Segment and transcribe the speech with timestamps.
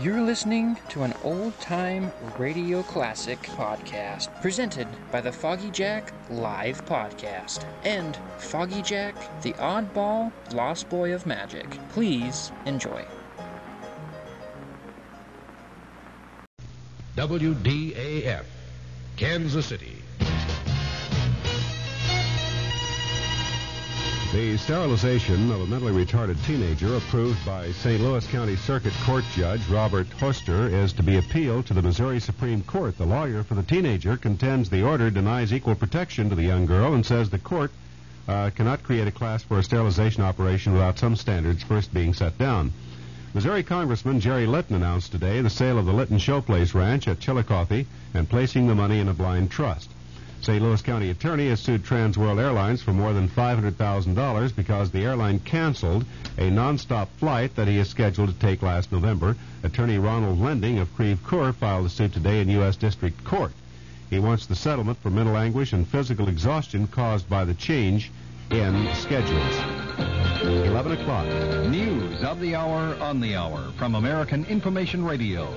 [0.00, 6.84] You're listening to an old time radio classic podcast presented by the Foggy Jack Live
[6.84, 11.80] Podcast and Foggy Jack, the oddball lost boy of magic.
[11.88, 13.04] Please enjoy.
[17.16, 18.44] WDAF,
[19.16, 19.77] Kansas City.
[24.38, 28.00] The sterilization of a mentally retarded teenager approved by St.
[28.00, 32.62] Louis County Circuit Court Judge Robert Hoster is to be appealed to the Missouri Supreme
[32.62, 32.96] Court.
[32.96, 36.94] The lawyer for the teenager contends the order denies equal protection to the young girl
[36.94, 37.72] and says the court
[38.28, 42.38] uh, cannot create a class for a sterilization operation without some standards first being set
[42.38, 42.72] down.
[43.34, 47.86] Missouri Congressman Jerry Litton announced today the sale of the Litton Showplace Ranch at Chillicothe
[48.14, 49.90] and placing the money in a blind trust.
[50.40, 50.62] St.
[50.62, 55.40] Louis County attorney has sued Trans World Airlines for more than $500,000 because the airline
[55.40, 56.04] canceled
[56.38, 59.36] a nonstop flight that he is scheduled to take last November.
[59.62, 62.76] Attorney Ronald Lending of Creve Coeur filed a suit today in U.S.
[62.76, 63.52] District Court.
[64.10, 68.10] He wants the settlement for mental anguish and physical exhaustion caused by the change
[68.50, 69.54] in schedules.
[70.42, 71.26] 11 o'clock.
[71.68, 75.52] News of the hour on the hour from American Information Radio.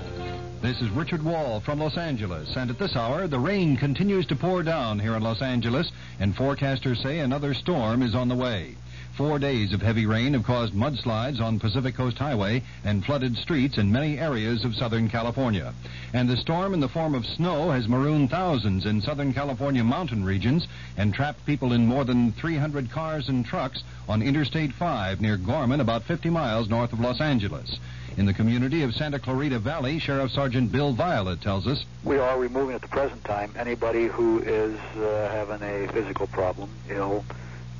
[0.62, 4.36] This is Richard Wall from Los Angeles, and at this hour, the rain continues to
[4.36, 8.76] pour down here in Los Angeles, and forecasters say another storm is on the way.
[9.16, 13.78] Four days of heavy rain have caused mudslides on Pacific Coast Highway and flooded streets
[13.78, 15.74] in many areas of Southern California.
[16.14, 20.24] And the storm in the form of snow has marooned thousands in Southern California mountain
[20.24, 25.36] regions and trapped people in more than 300 cars and trucks on Interstate 5 near
[25.36, 27.80] Gorman, about 50 miles north of Los Angeles.
[28.16, 32.40] In the community of Santa Clarita Valley, Sheriff Sergeant Bill Violet tells us We are
[32.40, 37.26] removing at the present time anybody who is uh, having a physical problem, ill,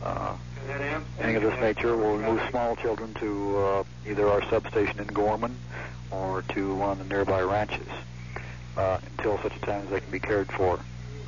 [0.04, 0.36] uh,
[0.70, 1.96] anything of this nature.
[1.96, 5.56] We'll remove small children to uh, either our substation in Gorman
[6.12, 7.88] or to one of the nearby ranches
[8.78, 10.80] uh, until such a time as they can be cared for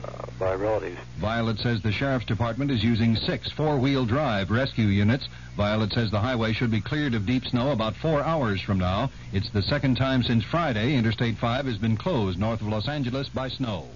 [0.03, 0.99] uh, by relatives.
[1.17, 5.27] Violet says the Sheriff's Department is using six four wheel drive rescue units.
[5.55, 9.09] Violet says the highway should be cleared of deep snow about four hours from now.
[9.31, 13.29] It's the second time since Friday Interstate 5 has been closed north of Los Angeles
[13.29, 13.87] by snow.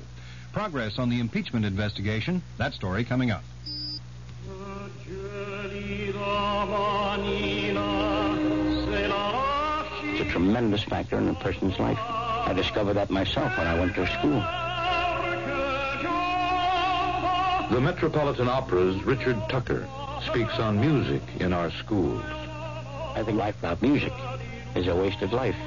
[0.53, 2.41] Progress on the impeachment investigation.
[2.57, 3.43] That story coming up.
[10.29, 11.99] Tremendous factor in a person's life.
[11.99, 14.43] I discovered that myself when I went to school.
[17.71, 19.87] The Metropolitan Opera's Richard Tucker
[20.25, 22.23] speaks on music in our schools.
[22.23, 24.13] I think life without music
[24.75, 25.57] is a wasted life.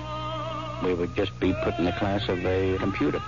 [0.83, 3.21] We would just be put in the class of a computer.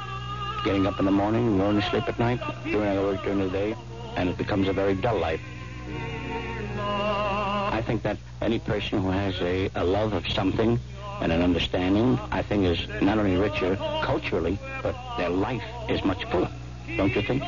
[0.64, 3.50] Getting up in the morning, going to sleep at night, doing our work during the
[3.50, 3.74] day,
[4.16, 5.40] and it becomes a very dull life.
[6.78, 10.78] I think that any person who has a, a love of something
[11.22, 16.24] and an understanding, I think is not only richer culturally, but their life is much
[16.24, 16.50] fuller.
[16.96, 17.44] Don't you think?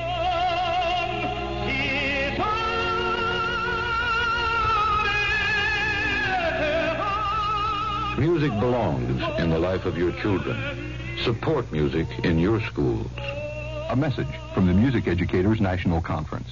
[8.16, 10.94] Music belongs in the life of your children.
[11.24, 13.10] Support music in your schools.
[13.90, 16.48] A message from the Music Educators National Conference.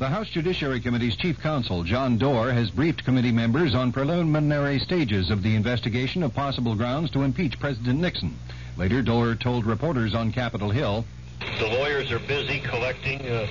[0.00, 5.28] The House Judiciary Committee's chief counsel, John Doar, has briefed committee members on preliminary stages
[5.28, 8.34] of the investigation of possible grounds to impeach President Nixon.
[8.78, 11.04] Later, Doar told reporters on Capitol Hill
[11.58, 13.46] The lawyers are busy collecting uh,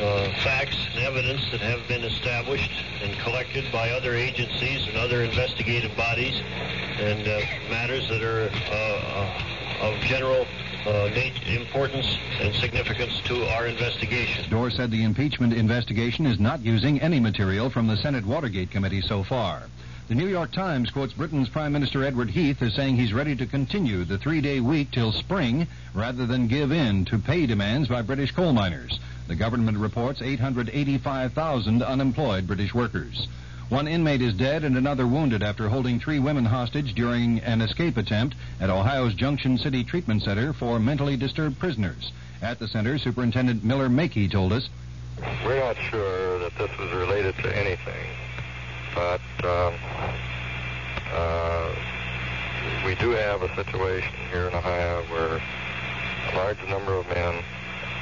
[0.00, 2.72] uh, facts and evidence that have been established
[3.02, 6.40] and collected by other agencies and other investigative bodies
[7.00, 9.44] and uh, matters that are uh,
[9.82, 10.46] uh, of general
[10.86, 11.10] uh,
[11.46, 14.44] importance and significance to our investigation.
[14.50, 19.00] Doar said the impeachment investigation is not using any material from the Senate Watergate Committee
[19.00, 19.62] so far.
[20.08, 23.46] The New York Times quotes Britain's Prime Minister Edward Heath as saying he's ready to
[23.46, 28.32] continue the three-day week till spring rather than give in to pay demands by British
[28.32, 28.98] coal miners.
[29.28, 33.26] The government reports 885,000 unemployed British workers.
[33.72, 37.96] One inmate is dead and another wounded after holding three women hostage during an escape
[37.96, 42.12] attempt at Ohio's Junction City Treatment Center for mentally disturbed prisoners.
[42.42, 44.68] At the center, Superintendent Miller Makey told us
[45.42, 48.10] We're not sure that this was related to anything,
[48.94, 49.74] but um,
[51.10, 51.74] uh,
[52.84, 55.40] we do have a situation here in Ohio where
[56.30, 57.42] a large number of men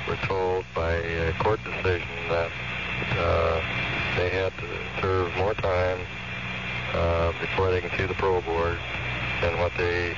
[0.09, 2.51] were told by a court decision that
[3.17, 3.61] uh,
[4.17, 4.70] they had to
[5.01, 5.99] serve more time
[6.93, 8.79] uh, before they can see the parole board
[9.41, 10.17] than what they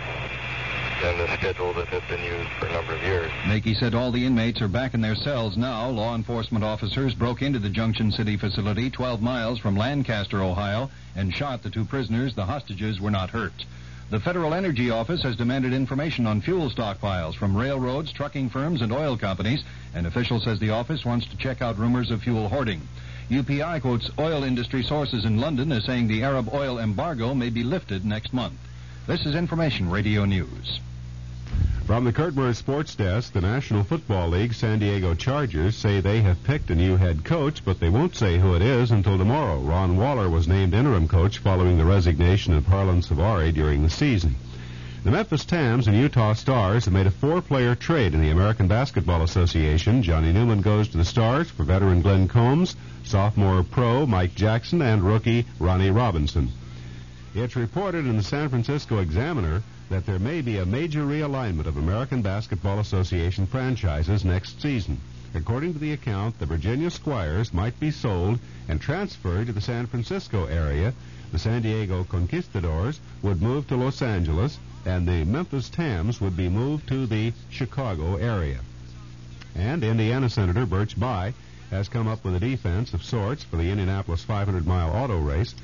[1.02, 3.30] than the schedule that had been used for a number of years.
[3.42, 5.88] Makey said all the inmates are back in their cells now.
[5.88, 11.34] Law enforcement officers broke into the Junction City facility 12 miles from Lancaster, Ohio, and
[11.34, 12.36] shot the two prisoners.
[12.36, 13.64] The hostages were not hurt.
[14.10, 18.92] The Federal Energy Office has demanded information on fuel stockpiles from railroads, trucking firms, and
[18.92, 19.64] oil companies.
[19.94, 22.86] An official says the office wants to check out rumors of fuel hoarding.
[23.32, 27.64] UPI quotes oil industry sources in London as saying the Arab oil embargo may be
[27.64, 28.58] lifted next month.
[29.06, 30.80] This is Information Radio News.
[31.86, 36.20] From the Kurt Murray Sports Desk, the National Football League San Diego Chargers say they
[36.20, 39.58] have picked a new head coach, but they won't say who it is until tomorrow.
[39.60, 44.36] Ron Waller was named interim coach following the resignation of Harland Svare during the season.
[45.04, 49.22] The Memphis Tams and Utah Stars have made a four-player trade in the American Basketball
[49.22, 50.04] Association.
[50.04, 55.02] Johnny Neumann goes to the Stars for veteran Glen Combs, sophomore pro Mike Jackson, and
[55.02, 56.50] rookie Ronnie Robinson.
[57.34, 61.76] It's reported in the San Francisco Examiner that there may be a major realignment of
[61.76, 65.00] American Basketball Association franchises next season.
[65.34, 68.38] According to the account, the Virginia Squires might be sold
[68.68, 70.94] and transferred to the San Francisco area.
[71.32, 76.48] The San Diego Conquistadors would move to Los Angeles, and the Memphis Tams would be
[76.48, 78.60] moved to the Chicago area.
[79.54, 81.34] And Indiana Senator Birch Bayh
[81.70, 85.54] has come up with a defense of sorts for the Indianapolis 500 mile auto race.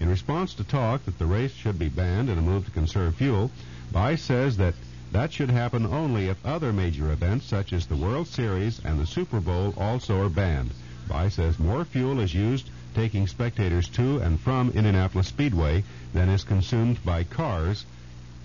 [0.00, 3.14] In response to talk that the race should be banned and a move to conserve
[3.16, 3.50] fuel,
[3.92, 4.74] Bayh says that
[5.12, 9.06] that should happen only if other major events such as the World Series and the
[9.06, 10.70] Super Bowl also are banned.
[11.08, 16.44] Bayh says more fuel is used taking spectators to and from Indianapolis Speedway than is
[16.44, 17.84] consumed by cars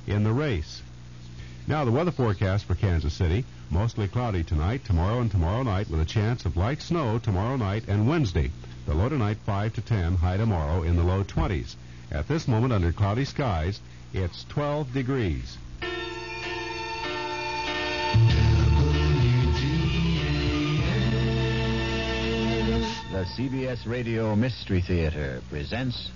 [0.07, 0.81] in the race.
[1.67, 5.99] Now, the weather forecast for Kansas City mostly cloudy tonight, tomorrow, and tomorrow night with
[5.99, 8.51] a chance of light snow tomorrow night and Wednesday.
[8.85, 11.75] The low tonight 5 to 10, high tomorrow in the low 20s.
[12.11, 13.81] At this moment, under cloudy skies,
[14.13, 15.57] it's 12 degrees.
[23.11, 26.11] The CBS Radio Mystery Theater presents.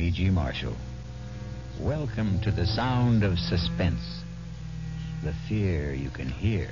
[0.00, 0.30] E.G.
[0.30, 0.76] Marshall.
[1.80, 4.22] Welcome to the sound of suspense
[5.24, 6.68] the fear you can hear.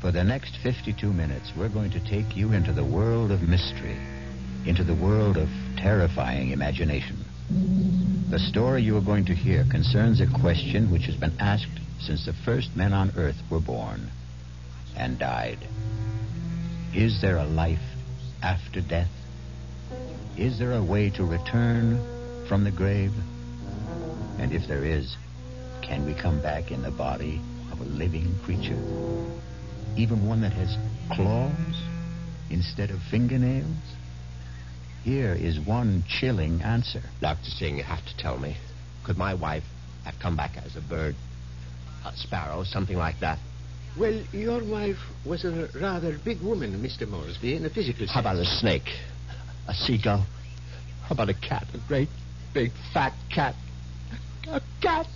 [0.00, 3.96] For the next 52 minutes, we're going to take you into the world of mystery,
[4.64, 7.24] into the world of terrifying imagination.
[8.30, 12.24] The story you are going to hear concerns a question which has been asked since
[12.24, 14.10] the first men on earth were born
[14.96, 15.58] and died.
[16.94, 17.94] Is there a life
[18.42, 19.10] after death?
[20.38, 21.98] Is there a way to return
[22.46, 23.12] from the grave?
[24.38, 25.16] And if there is,
[25.80, 27.40] can we come back in the body
[27.72, 28.76] of a living creature?
[29.96, 30.76] Even one that has
[31.10, 31.82] claws
[32.50, 33.66] instead of fingernails?
[35.04, 37.00] Here is one chilling answer.
[37.22, 37.48] Dr.
[37.48, 38.58] Singh, you have to tell me.
[39.04, 39.64] Could my wife
[40.04, 41.14] have come back as a bird?
[42.04, 43.38] A sparrow, something like that?
[43.98, 47.08] Well, your wife was a rather big woman, Mr.
[47.08, 48.10] Moresby, in a physical sense.
[48.10, 48.90] How about a snake?
[49.68, 50.24] A seagull?
[51.02, 51.66] How about a cat?
[51.74, 52.08] A great,
[52.54, 53.54] big, fat cat?
[54.48, 55.08] A cat?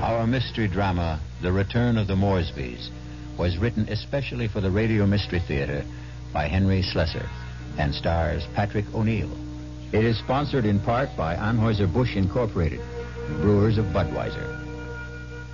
[0.00, 2.90] Our mystery drama, The Return of the Moresbys,
[3.36, 5.84] was written especially for the Radio Mystery Theater
[6.32, 7.28] by Henry Slesar
[7.78, 9.30] and stars Patrick O'Neal.
[9.92, 12.80] It is sponsored in part by Anheuser-Busch Incorporated,
[13.40, 14.56] brewers of Budweiser.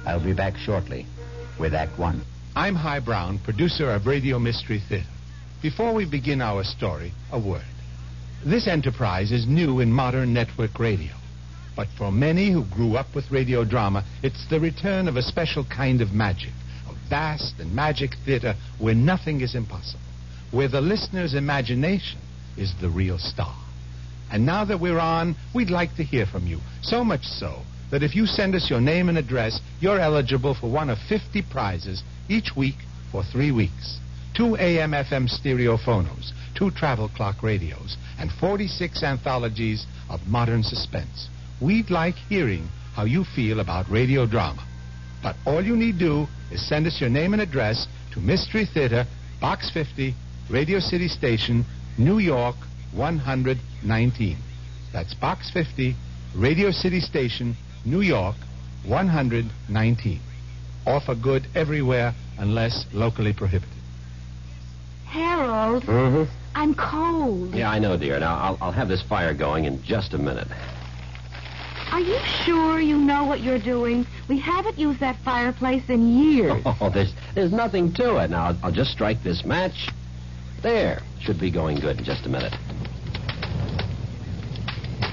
[0.05, 1.07] I'll be back shortly
[1.59, 2.23] with Act One.
[2.55, 5.07] I'm High Brown, producer of Radio Mystery Theater.
[5.63, 7.65] Before we begin our story, a word.
[8.45, 11.13] This enterprise is new in modern network radio.
[11.75, 15.65] But for many who grew up with radio drama, it's the return of a special
[15.65, 16.53] kind of magic,
[16.89, 20.01] a vast and magic theater where nothing is impossible,
[20.51, 22.19] where the listener's imagination
[22.57, 23.57] is the real star.
[24.31, 26.61] And now that we're on, we'd like to hear from you.
[26.83, 30.71] So much so that if you send us your name and address, you're eligible for
[30.71, 32.77] one of 50 prizes each week
[33.13, 33.99] for three weeks.
[34.35, 41.29] Two AM FM stereo phonos, two travel clock radios, and 46 anthologies of modern suspense.
[41.61, 44.63] We'd like hearing how you feel about radio drama.
[45.23, 49.07] But all you need do is send us your name and address to Mystery Theater,
[49.41, 50.15] Box 50,
[50.51, 51.65] Radio City Station,
[51.99, 52.57] New York
[52.93, 54.37] 119.
[54.93, 55.95] That's Box 50,
[56.35, 58.37] Radio City Station, New York
[58.85, 60.21] 119.
[60.87, 63.73] Offer good everywhere unless locally prohibited.
[65.07, 66.31] Harold, Mm-hmm.
[66.55, 67.55] I'm cold.
[67.55, 68.19] Yeah, I know, dear.
[68.19, 70.49] Now, I'll, I'll have this fire going in just a minute.
[71.93, 74.07] Are you sure you know what you're doing?
[74.29, 76.63] We haven't used that fireplace in years.
[76.81, 78.31] Oh, there's, there's nothing to it.
[78.31, 79.89] Now, I'll, I'll just strike this match.
[80.63, 81.03] There.
[81.21, 82.53] Should be going good in just a minute.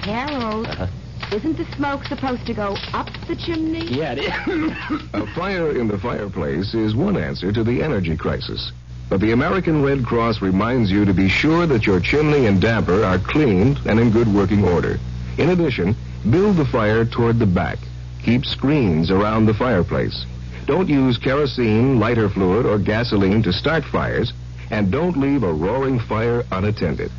[0.02, 0.86] Harold, Uh-huh.
[1.34, 3.84] Isn't the smoke supposed to go up the chimney?
[3.86, 5.02] Yeah, it is.
[5.14, 8.70] A fire in the fireplace is one answer to the energy crisis.
[9.08, 13.04] But the American Red Cross reminds you to be sure that your chimney and damper
[13.04, 15.00] are cleaned and in good working order.
[15.36, 15.96] In addition,
[16.30, 17.78] build the fire toward the back.
[18.22, 20.24] Keep screens around the fireplace.
[20.66, 24.32] Don't use kerosene, lighter fluid, or gasoline to start fires,
[24.70, 27.10] and don't leave a roaring fire unattended.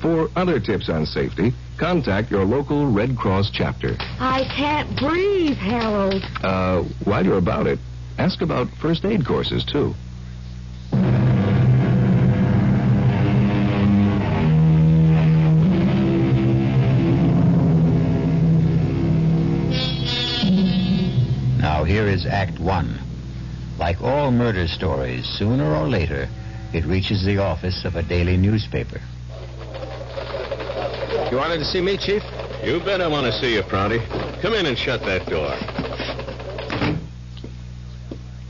[0.00, 3.96] For other tips on safety, contact your local Red Cross chapter.
[4.18, 6.22] I can't breathe, Harold.
[6.44, 7.78] Uh, while you're about it,
[8.18, 9.94] ask about first aid courses, too.
[21.56, 23.00] Now, here is Act One.
[23.78, 26.28] Like all murder stories, sooner or later,
[26.74, 29.00] it reaches the office of a daily newspaper.
[31.30, 32.24] You wanted to see me, Chief?
[32.64, 34.00] You bet I want to see you, Prouty.
[34.42, 35.54] Come in and shut that door.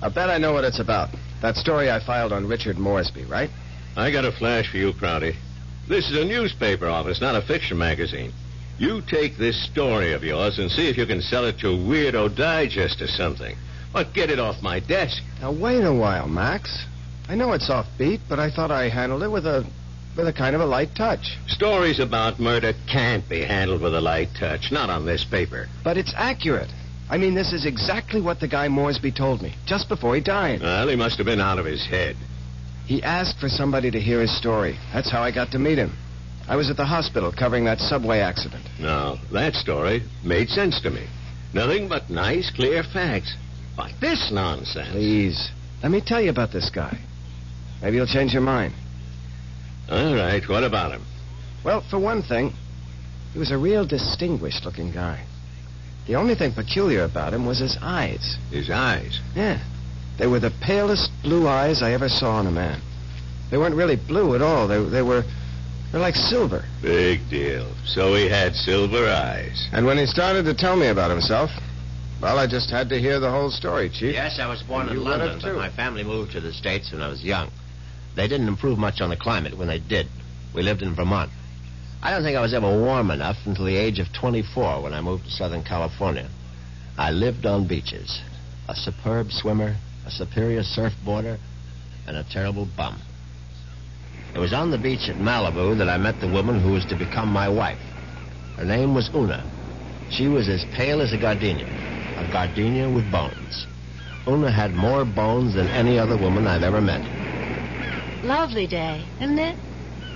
[0.02, 1.10] I bet I know what it's about.
[1.42, 3.50] That story I filed on Richard Moresby, right?
[3.96, 5.36] I got a flash for you, Prouty.
[5.88, 8.32] This is a newspaper office, not a fiction magazine.
[8.78, 12.34] You take this story of yours and see if you can sell it to Weirdo
[12.34, 13.58] Digest or something.
[13.92, 15.22] But get it off my desk.
[15.42, 16.86] Now wait a while, Max.
[17.28, 19.66] I know it's offbeat, but I thought I handled it with a
[20.16, 21.36] with a kind of a light touch.
[21.46, 25.68] Stories about murder can't be handled with a light touch, not on this paper.
[25.84, 26.70] But it's accurate.
[27.08, 30.60] I mean, this is exactly what the guy Moresby told me just before he died.
[30.60, 32.16] Well, he must have been out of his head.
[32.86, 34.76] He asked for somebody to hear his story.
[34.92, 35.92] That's how I got to meet him.
[36.48, 38.64] I was at the hospital covering that subway accident.
[38.80, 41.06] Now, that story made sense to me.
[41.52, 43.34] Nothing but nice, clear facts.
[43.78, 44.90] Like this nonsense.
[44.90, 45.50] Please,
[45.82, 46.98] let me tell you about this guy.
[47.82, 48.74] Maybe you'll change your mind.
[49.90, 51.02] All right, what about him?
[51.64, 52.52] Well, for one thing,
[53.32, 55.24] he was a real distinguished looking guy.
[56.06, 58.36] The only thing peculiar about him was his eyes.
[58.50, 59.20] His eyes?
[59.34, 59.60] Yeah.
[60.18, 62.80] They were the palest blue eyes I ever saw in a man.
[63.50, 64.68] They weren't really blue at all.
[64.68, 65.24] They, they were
[65.90, 66.64] they're like silver.
[66.82, 67.66] Big deal.
[67.84, 69.68] So he had silver eyes.
[69.72, 71.50] And when he started to tell me about himself,
[72.22, 74.14] well, I just had to hear the whole story, Chief.
[74.14, 77.02] Yes, I was born You in London, but my family moved to the States when
[77.02, 77.50] I was young.
[78.16, 80.06] They didn't improve much on the climate when they did.
[80.54, 81.30] We lived in Vermont.
[82.02, 85.00] I don't think I was ever warm enough until the age of 24 when I
[85.00, 86.28] moved to Southern California.
[86.96, 88.20] I lived on beaches.
[88.68, 89.76] A superb swimmer,
[90.06, 91.38] a superior surfboarder,
[92.06, 93.00] and a terrible bum.
[94.34, 96.96] It was on the beach at Malibu that I met the woman who was to
[96.96, 97.80] become my wife.
[98.56, 99.44] Her name was Una.
[100.10, 103.66] She was as pale as a gardenia, a gardenia with bones.
[104.26, 107.19] Una had more bones than any other woman I've ever met.
[108.22, 109.56] Lovely day, isn't it?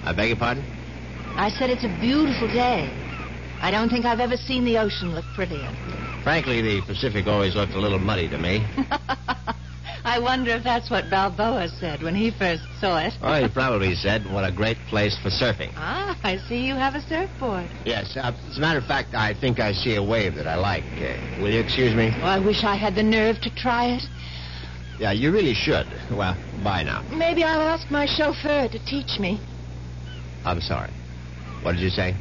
[0.05, 0.65] I beg your pardon?
[1.37, 2.93] I said it's a beautiful day.
[3.61, 5.71] I don't think I've ever seen the ocean look prettier.
[6.23, 8.67] Frankly, the Pacific always looked a little muddy to me.
[10.05, 13.15] I wonder if that's what Balboa said when he first saw it.
[13.23, 15.73] Oh, he probably said, what a great place for surfing.
[15.77, 17.71] Ah, I see you have a surfboard.
[17.87, 20.57] Yes, uh, as a matter of fact, I think I see a wave that I
[20.57, 20.85] like.
[20.99, 22.11] Uh, will you excuse me?
[22.21, 24.03] Oh, I wish I had the nerve to try it.
[24.99, 25.87] Yeah, you really should.
[26.11, 27.03] Well, bye now.
[27.13, 29.41] Maybe I'll ask my chauffeur to teach me.
[30.45, 30.91] I'm sorry.
[31.63, 32.15] What did you say?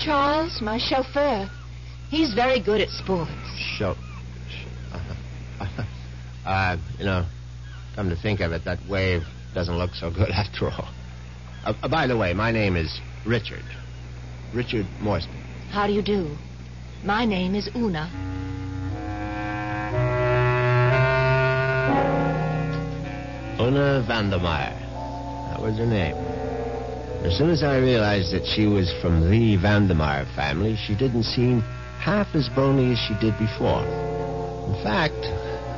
[0.00, 1.48] Charles, my chauffeur.
[2.08, 3.30] He's very good at sports.
[3.76, 3.94] Show.
[4.92, 5.82] Uh-huh.
[6.46, 7.26] Uh, you know,
[7.94, 9.22] come to think of it, that wave
[9.54, 10.88] doesn't look so good after all.
[11.64, 13.62] Uh, uh, by the way, my name is Richard.
[14.54, 15.34] Richard Moresby.
[15.70, 16.34] How do you do?
[17.04, 18.10] My name is Una.
[23.60, 24.74] Una Vandermeyer.
[25.50, 26.16] That was her name.
[27.26, 31.60] As soon as I realized that she was from the Vandermeyer family, she didn't seem
[32.00, 33.84] half as bony as she did before.
[33.84, 35.28] In fact,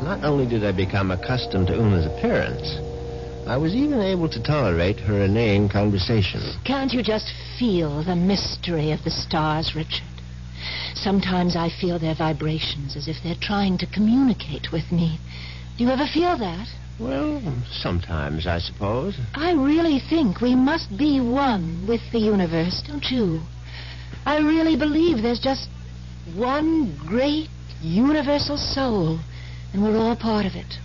[0.05, 2.79] not only did I become accustomed to Una's appearance,
[3.49, 6.41] I was even able to tolerate her inane conversation.
[6.63, 10.07] Can't you just feel the mystery of the stars, Richard?
[10.95, 15.19] Sometimes I feel their vibrations as if they're trying to communicate with me.
[15.77, 16.69] Do you ever feel that?
[16.99, 19.19] Well, sometimes, I suppose.
[19.35, 23.41] I really think we must be one with the universe, don't you?
[24.25, 25.69] I really believe there's just
[26.37, 27.49] one great
[27.83, 29.19] universal soul,
[29.73, 30.79] and we're all part of it.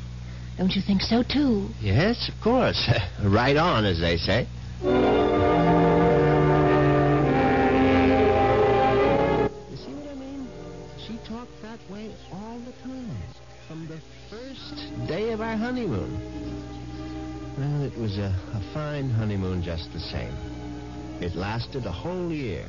[0.57, 1.69] Don't you think so, too?
[1.81, 2.89] Yes, of course.
[3.23, 4.47] right on, as they say.
[10.97, 13.11] He talked that way all the time,
[13.67, 16.13] from the first day of our honeymoon.
[17.57, 20.33] Well, it was a, a fine honeymoon just the same.
[21.19, 22.65] It lasted a whole year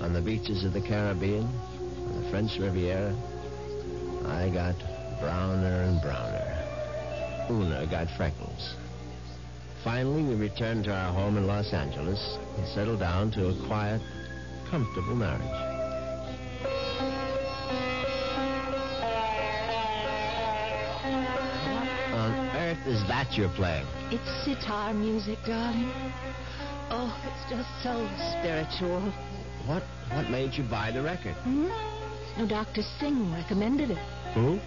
[0.00, 3.14] on the beaches of the Caribbean, on the French Riviera.
[4.26, 4.78] I got
[5.20, 7.46] browner and browner.
[7.50, 8.74] Una got freckles.
[9.84, 14.00] Finally, we returned to our home in Los Angeles and settled down to a quiet,
[14.70, 15.67] comfortable marriage.
[22.88, 23.86] Is that you're playing?
[24.10, 25.92] It's sitar music, darling.
[26.88, 29.12] Oh, it's just so spiritual.
[29.66, 31.34] What what made you buy the record?
[31.44, 31.68] Hmm?
[32.38, 32.80] No, Dr.
[32.98, 33.98] Singh recommended it.
[34.32, 34.58] Who?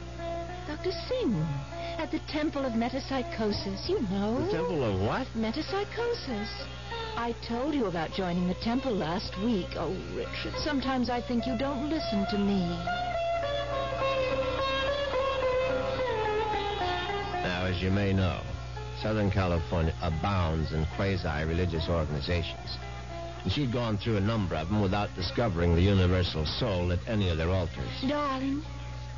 [0.67, 0.91] Dr.
[1.07, 1.33] Singh,
[1.97, 4.45] at the Temple of Metempsychosis, you know.
[4.45, 5.25] The Temple of what?
[5.35, 6.49] Metempsychosis.
[7.17, 9.67] I told you about joining the temple last week.
[9.75, 13.10] Oh, Richard, sometimes I think you don't listen to me.
[17.71, 18.41] As you may know,
[19.01, 22.77] Southern California abounds in quasi-religious organizations.
[23.43, 27.29] And she'd gone through a number of them without discovering the universal soul at any
[27.29, 27.89] of their altars.
[28.07, 28.61] Darling,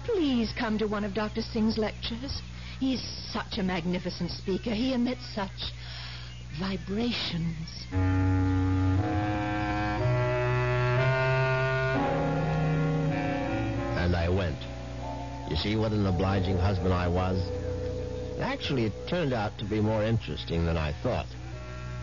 [0.05, 1.41] please come to one of Dr.
[1.41, 2.41] Singh's lectures.
[2.79, 4.69] He's such a magnificent speaker.
[4.69, 5.73] He emits such
[6.59, 7.87] vibrations.
[13.97, 14.59] And I went.
[15.49, 17.62] You see what an obliging husband I was?
[18.41, 21.27] Actually, it turned out to be more interesting than I thought.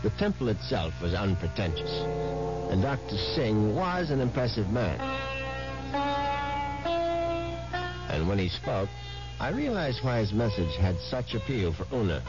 [0.03, 1.91] The temple itself was unpretentious,
[2.71, 3.17] and Dr.
[3.35, 4.99] Singh was an impressive man.
[8.11, 8.89] And when he spoke,
[9.39, 12.23] I realized why his message had such appeal for Una,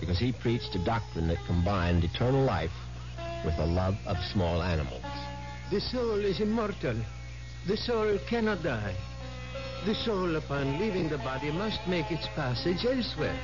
[0.00, 2.72] because he preached a doctrine that combined eternal life
[3.44, 5.04] with a love of small animals.
[5.70, 6.96] The soul is immortal.
[7.66, 8.94] The soul cannot die.
[9.86, 13.38] The soul, upon leaving the body, must make its passage elsewhere.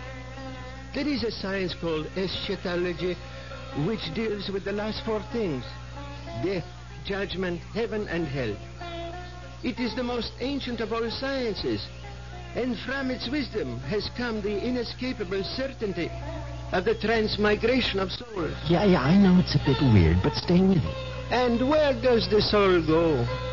[0.93, 3.17] There is a science called eschatology,
[3.87, 5.63] which deals with the last four things
[6.43, 6.65] death,
[7.05, 8.57] judgment, heaven, and hell.
[9.63, 11.87] It is the most ancient of all sciences,
[12.57, 16.11] and from its wisdom has come the inescapable certainty
[16.73, 18.57] of the transmigration of souls.
[18.69, 20.97] Yeah, yeah, I know it's a bit weird, but stay with it.
[21.31, 23.52] And where does the soul go?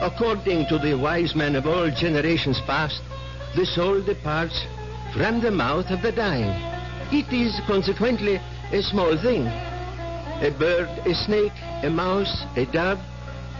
[0.00, 3.02] According to the wise men of all generations past,
[3.54, 4.64] the soul departs
[5.12, 6.54] from the mouth of the dying.
[7.12, 8.40] It is consequently
[8.72, 9.46] a small thing.
[9.46, 12.98] A bird, a snake, a mouse, a dove,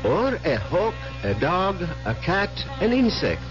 [0.03, 2.51] or a hawk, a dog, a cat,
[2.81, 3.43] an insect.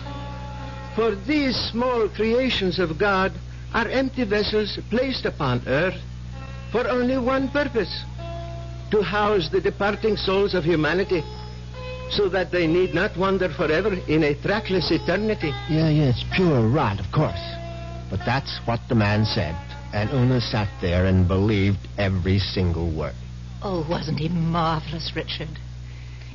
[0.95, 3.31] For these small creations of God
[3.75, 6.01] are empty vessels placed upon earth
[6.71, 8.03] for only one purpose
[8.89, 11.23] to house the departing souls of humanity
[12.11, 15.51] so that they need not wander forever in a trackless eternity.
[15.69, 17.39] Yeah, yeah, it's pure rot, of course.
[18.09, 19.55] But that's what the man said.
[19.93, 23.15] And Una sat there and believed every single word.
[23.61, 25.59] Oh, wasn't he marvelous, Richard?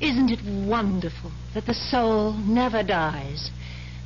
[0.00, 3.50] Isn't it wonderful that the soul never dies?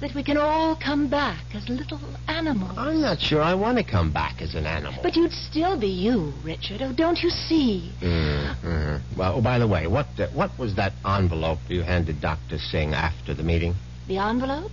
[0.01, 2.79] That we can all come back as little animals?
[2.79, 5.01] I'm not sure I want to come back as an animal.
[5.03, 6.83] But you'd still be you, Richard.
[6.83, 7.91] Oh, don't you see?
[8.01, 9.19] Mm-hmm.
[9.19, 12.59] Well, oh, by the way, what uh, what was that envelope you handed Dr.
[12.59, 13.75] Singh after the meeting?
[14.07, 14.71] The envelope?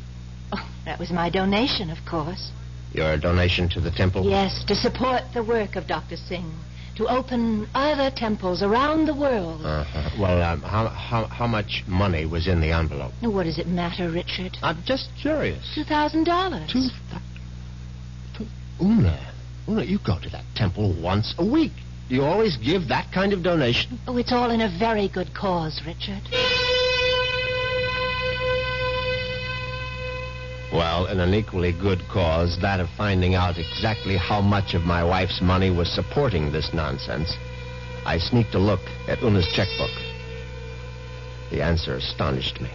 [0.53, 2.51] Oh, that was my donation, of course.
[2.93, 4.25] Your donation to the temple?
[4.29, 6.17] Yes, to support the work of Dr.
[6.17, 6.53] Singh.
[6.97, 9.65] To open other temples around the world.
[9.65, 10.09] Uh-huh.
[10.17, 13.11] Well, um, how, how, how much money was in the envelope?
[13.21, 14.57] What does it matter, Richard?
[14.63, 15.73] I'm just curious.
[15.75, 16.71] Two thousand dollars.
[16.71, 16.87] Two
[18.37, 18.49] th-
[18.81, 19.19] Una,
[19.67, 21.71] Una, you go to that temple once a week.
[22.07, 23.99] Do you always give that kind of donation?
[24.07, 26.21] Oh, it's all in a very good cause, Richard.
[30.71, 35.03] Well, in an equally good cause, that of finding out exactly how much of my
[35.03, 37.37] wife's money was supporting this nonsense,
[38.05, 39.91] I sneaked a look at Una's checkbook.
[41.51, 42.69] The answer astonished me.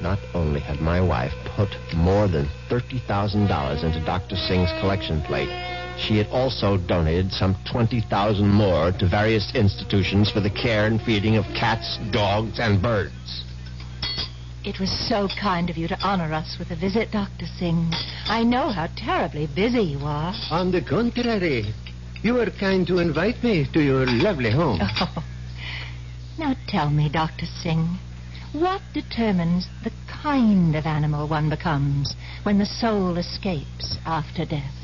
[0.00, 4.36] Not only had my wife put more than $30,000 into Dr.
[4.36, 5.50] Singh's collection plate,
[5.96, 11.36] she had also donated some 20000 more to various institutions for the care and feeding
[11.36, 13.44] of cats, dogs, and birds.
[14.64, 17.46] It was so kind of you to honor us with a visit, Dr.
[17.58, 17.90] Singh.
[18.26, 20.32] I know how terribly busy you are.
[20.52, 21.74] On the contrary,
[22.22, 24.78] you were kind to invite me to your lovely home.
[24.80, 25.24] Oh.
[26.38, 27.44] Now tell me, Dr.
[27.44, 27.98] Singh,
[28.52, 34.74] what determines the kind of animal one becomes when the soul escapes after death?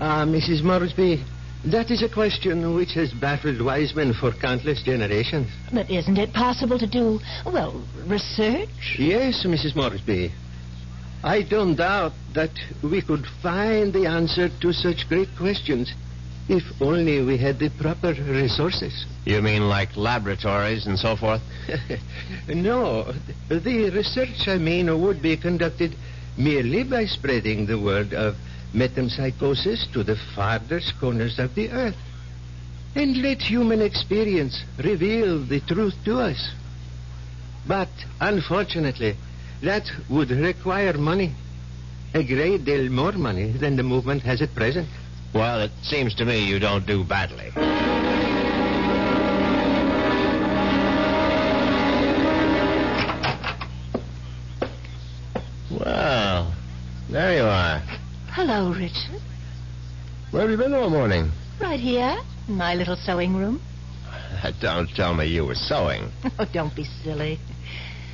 [0.00, 0.62] Ah, Mrs.
[0.62, 1.24] Moresby,
[1.64, 5.50] that is a question which has baffled wise men for countless generations.
[5.72, 8.96] But isn't it possible to do, well, research?
[8.98, 9.74] Yes, Mrs.
[9.74, 10.32] Moresby.
[11.22, 15.92] I don't doubt that we could find the answer to such great questions
[16.48, 19.04] if only we had the proper resources.
[19.24, 21.42] You mean like laboratories and so forth?
[22.48, 23.12] no,
[23.48, 25.94] the research, I mean, would be conducted
[26.38, 28.36] merely by spreading the word of
[28.74, 31.96] metempsychosis to the farthest corners of the earth.
[32.94, 36.52] And let human experience reveal the truth to us.
[37.66, 39.16] But unfortunately,
[39.62, 41.34] that would require money.
[42.14, 44.88] A great deal more money than the movement has at present.
[45.34, 47.52] Well, it seems to me you don't do badly.
[58.48, 59.20] Hello, Richard.
[60.30, 61.30] Where have you been all morning?
[61.60, 62.16] Right here,
[62.48, 63.60] in my little sewing room.
[64.42, 66.10] Uh, don't tell me you were sewing.
[66.38, 67.38] Oh, don't be silly.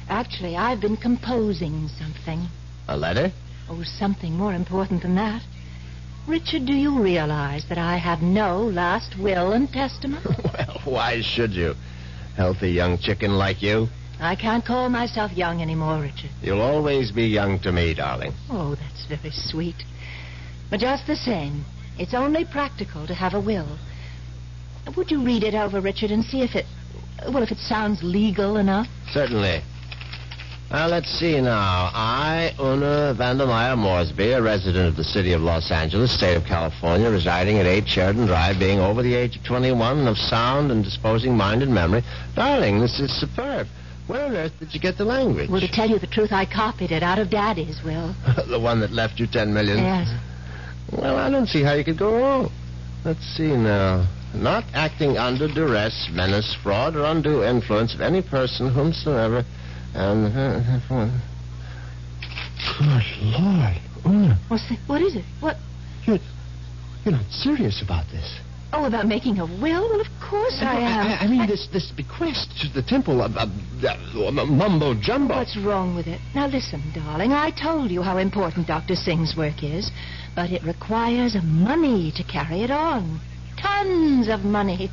[0.09, 2.49] Actually, I've been composing something.
[2.89, 3.31] A letter?
[3.69, 5.43] Oh, something more important than that.
[6.27, 10.25] Richard, do you realize that I have no last will and testament?
[10.45, 11.75] well, why should you?
[12.37, 13.87] Healthy young chicken like you.
[14.19, 16.31] I can't call myself young anymore, Richard.
[16.43, 18.33] You'll always be young to me, darling.
[18.51, 19.77] Oh, that's very sweet.
[20.71, 21.65] But just the same,
[21.99, 23.79] it's only practical to have a will.
[24.97, 26.67] Would you read it over, Richard, and see if it,
[27.29, 28.87] well, if it sounds legal enough?
[29.13, 29.63] Certainly.
[30.71, 31.91] Well, let's see now.
[31.95, 37.11] I, Una Vandermeyer Moresby, a resident of the city of Los Angeles, state of California,
[37.11, 40.83] residing at 8 Sheridan Drive, being over the age of 21 and of sound and
[40.83, 42.03] disposing mind and memory.
[42.35, 43.69] Darling, this is superb.
[44.07, 45.49] Where on earth did you get the language?
[45.49, 48.15] Well, to tell you the truth, I copied it out of Daddy's will.
[48.49, 49.79] the one that left you 10 million?
[49.79, 50.13] Yes.
[50.97, 52.53] Well, I don't see how you could go wrong.
[53.05, 54.07] Let's see now.
[54.35, 59.45] Not acting under duress, menace, fraud, or undue influence of any person whomsoever.
[59.95, 60.27] And.
[60.27, 61.11] Uh,
[62.79, 63.77] Good Lord.
[64.07, 65.25] Una, What's the, what is it?
[65.41, 65.57] What?
[66.07, 66.19] you're,
[67.05, 68.39] you're not serious about this.
[68.77, 69.89] Oh, about making a will?
[69.89, 71.07] Well, of course I am.
[71.07, 75.37] I, I mean, this this bequest to the temple of, of, uh, mumbo jumbo.
[75.37, 76.21] What's wrong with it?
[76.35, 77.33] Now listen, darling.
[77.33, 78.97] I told you how important Dr.
[78.97, 79.93] Singh's work is,
[80.35, 83.21] but it requires money to carry it on.
[83.57, 84.91] Tons of money.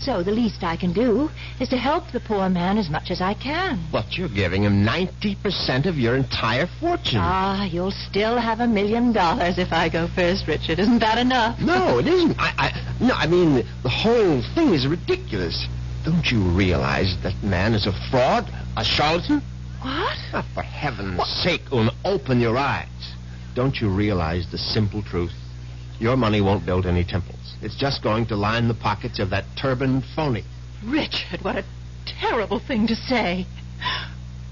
[0.00, 3.20] So the least I can do is to help the poor man as much as
[3.20, 3.78] I can.
[3.92, 7.20] But you're giving him 90% of your entire fortune.
[7.20, 10.78] Ah, you'll still have a million dollars if I go first, Richard.
[10.78, 11.60] Isn't that enough?
[11.60, 12.34] No, it isn't.
[12.38, 15.68] I, I, no, I mean, the whole thing is ridiculous.
[16.02, 19.42] Don't you realize that man is a fraud, a charlatan?
[19.82, 20.16] What?
[20.32, 22.88] Ah, for heaven's sake, Una, open your eyes.
[23.54, 25.34] Don't you realize the simple truth?
[25.98, 27.39] Your money won't build any temples.
[27.62, 30.44] It's just going to line the pockets of that turbaned phony.
[30.84, 31.64] Richard, what a
[32.06, 33.46] terrible thing to say.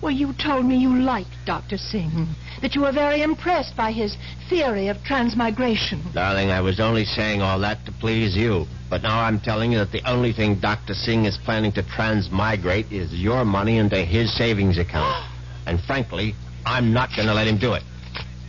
[0.01, 1.77] Well, you told me you liked Dr.
[1.77, 2.29] Singh,
[2.63, 4.17] that you were very impressed by his
[4.49, 6.03] theory of transmigration.
[6.15, 8.67] Darling, I was only saying all that to please you.
[8.89, 10.95] But now I'm telling you that the only thing Dr.
[10.95, 15.27] Singh is planning to transmigrate is your money into his savings account.
[15.67, 17.83] and frankly, I'm not going to let him do it.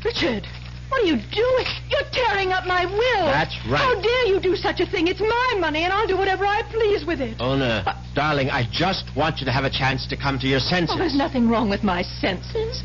[0.05, 0.45] Richard,
[0.89, 1.65] what are you doing?
[1.89, 3.25] You're tearing up my will.
[3.25, 3.79] That's right.
[3.79, 5.07] How dare you do such a thing?
[5.07, 7.39] It's my money, and I'll do whatever I please with it.
[7.39, 7.83] Una,
[8.15, 10.95] darling, I just want you to have a chance to come to your senses.
[10.95, 12.83] Oh, there's nothing wrong with my senses.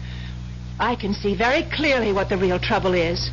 [0.79, 3.31] I can see very clearly what the real trouble is.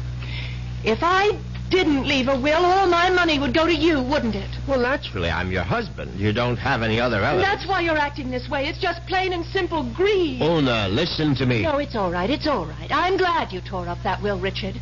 [0.83, 1.39] If I
[1.71, 4.49] didn't leave a will, all my money would go to you, wouldn't it?
[4.67, 6.19] Well, naturally, I'm your husband.
[6.19, 7.47] You don't have any other And relatives.
[7.47, 8.67] that's why you're acting this way.
[8.67, 10.41] It's just plain and simple greed.
[10.41, 11.63] Una, listen to me.
[11.63, 12.29] No, it's all right.
[12.29, 12.91] It's all right.
[12.91, 14.75] I'm glad you tore up that will, Richard,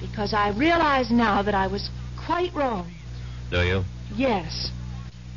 [0.00, 1.88] because I realize now that I was
[2.26, 2.90] quite wrong.
[3.50, 3.84] Do you?
[4.16, 4.70] Yes.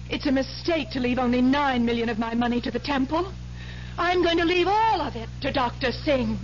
[0.09, 3.31] It's a mistake to leave only nine million of my money to the temple.
[3.99, 5.91] I'm going to leave all of it to Dr.
[5.91, 6.39] Singh.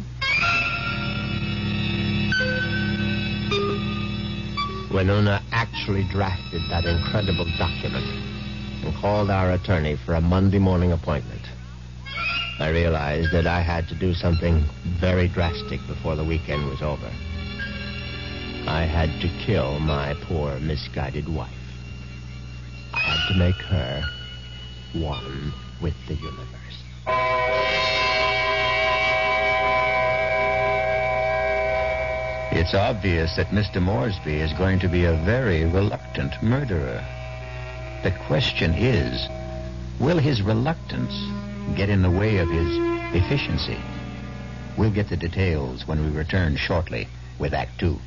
[4.93, 8.05] When Una actually drafted that incredible document
[8.85, 11.41] and called our attorney for a Monday morning appointment,
[12.59, 14.63] I realized that I had to do something
[14.99, 17.11] very drastic before the weekend was over.
[18.67, 21.49] I had to kill my poor misguided wife.
[22.93, 24.03] I had to make her
[24.93, 25.51] one
[25.81, 27.92] with the universe.
[32.55, 33.81] It's obvious that Mr.
[33.81, 37.03] Moresby is going to be a very reluctant murderer.
[38.03, 39.27] The question is,
[39.99, 41.13] will his reluctance
[41.75, 42.77] get in the way of his
[43.15, 43.79] efficiency?
[44.77, 47.07] We'll get the details when we return shortly
[47.39, 47.99] with Act Two.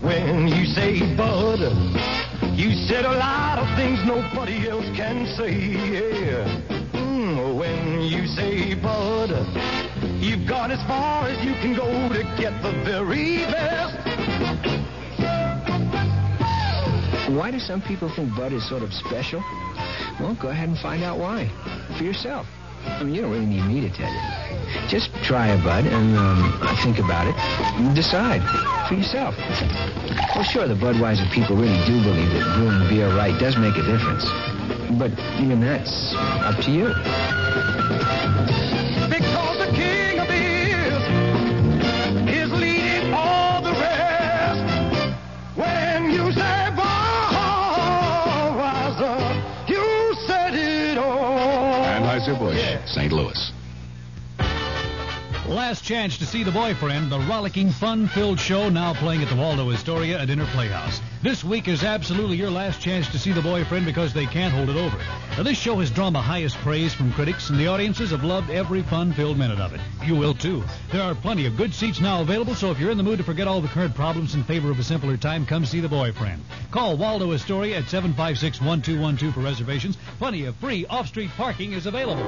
[0.00, 1.74] When you say butter,
[2.54, 5.52] you said a lot of things nobody else can say.
[5.60, 6.63] Yeah.
[8.82, 9.30] Bud.
[10.20, 13.94] You've gone as far as you can go to get the very best.
[17.30, 19.40] Why do some people think Bud is sort of special?
[20.20, 21.50] Well, go ahead and find out why
[21.96, 22.46] for yourself.
[22.84, 24.88] I mean, you don't really need me to tell you.
[24.88, 27.34] Just try a Bud and um, think about it.
[27.80, 28.42] And decide
[28.88, 29.34] for yourself.
[30.34, 33.82] Well, sure, the Budweiser people really do believe that brewing beer right does make a
[33.82, 34.24] difference.
[34.98, 37.43] But even that's up to you.
[52.94, 53.12] St.
[53.12, 53.52] Louis.
[55.48, 59.70] Last chance to see the boyfriend, the rollicking, fun-filled show now playing at the Waldo
[59.72, 61.00] Astoria at Inner Playhouse.
[61.24, 64.68] This week is absolutely your last chance to see the boyfriend because they can't hold
[64.68, 64.98] it over.
[65.38, 68.50] Now, this show has drawn the highest praise from critics, and the audiences have loved
[68.50, 69.80] every fun-filled minute of it.
[70.04, 70.62] You will too.
[70.92, 73.24] There are plenty of good seats now available, so if you're in the mood to
[73.24, 76.44] forget all the current problems in favor of a simpler time, come see the boyfriend.
[76.70, 79.96] Call Waldo Astoria at 756-1212 for reservations.
[80.18, 82.22] Plenty of free off-street parking is available.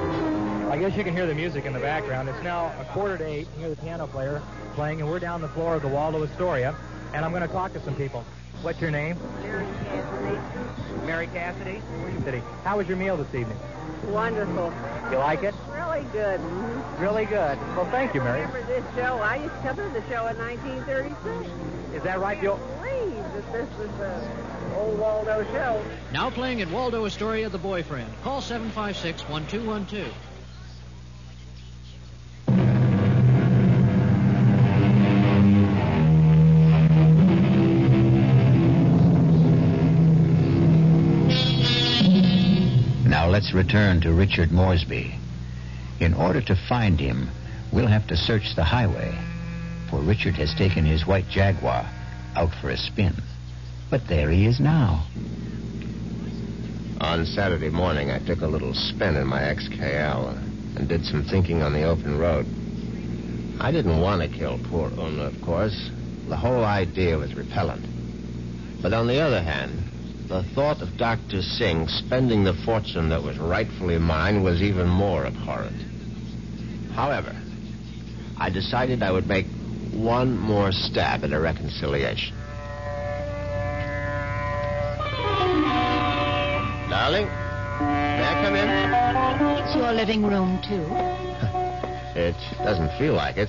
[0.71, 2.29] I guess you can hear the music in the background.
[2.29, 3.47] It's now a quarter to eight.
[3.57, 4.41] You hear the piano player
[4.73, 6.75] playing, and we're down the floor of the Waldo Astoria,
[7.13, 8.25] and I'm going to talk to some people.
[8.61, 9.17] What's your name?
[9.43, 11.05] Mary Cassidy.
[11.05, 11.81] Mary Cassidy.
[12.23, 12.41] City.
[12.63, 13.57] How was your meal this evening?
[14.07, 14.73] Wonderful.
[15.11, 15.53] You like it?
[15.71, 16.39] Really good.
[16.39, 17.01] Mm-hmm.
[17.01, 17.57] Really good.
[17.75, 18.41] Well, thank you, Mary.
[18.41, 19.17] I Remember this show?
[19.17, 21.95] I used to come to the show in 1936.
[21.95, 22.41] Is that right?
[22.41, 22.57] You'll...
[22.57, 25.81] believe that this was the old Waldo show.
[26.11, 28.09] Now playing at Waldo Astoria, The Boyfriend.
[28.23, 29.27] Call 756-1212.
[29.29, 29.83] Now
[43.37, 45.13] let's return to Richard Moresby.
[45.99, 47.29] In order to find him,
[47.71, 49.15] we'll have to search the highway,
[49.91, 51.87] for Richard has taken his white Jaguar
[52.35, 53.13] out for a spin.
[53.91, 55.05] But there he is now.
[56.99, 61.61] On Saturday morning, I took a little spin in my XKE and did some thinking
[61.61, 62.47] on the open road.
[63.61, 65.91] I didn't want to kill poor Una, of course.
[66.27, 67.85] The whole idea was repellent.
[68.81, 69.83] But on the other hand,
[70.27, 71.41] the thought of Dr.
[71.41, 75.81] Singh spending the fortune that was rightfully mine was even more abhorrent.
[76.93, 77.33] However,
[78.37, 79.45] I decided I would make
[79.93, 82.35] one more stab at a reconciliation.
[86.89, 89.63] Darling, may I come in?
[89.63, 90.85] It's your living room, too.
[92.17, 93.47] It doesn't feel like it.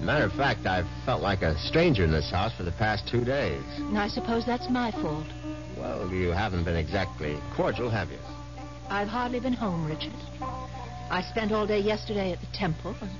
[0.00, 3.26] Matter of fact, I've felt like a stranger in this house for the past two
[3.26, 3.62] days.
[3.94, 5.26] I suppose that's my fault.
[5.78, 8.18] Well, you haven't been exactly cordial, have you?
[8.88, 10.12] I've hardly been home, Richard.
[11.10, 13.10] I spent all day yesterday at the temple and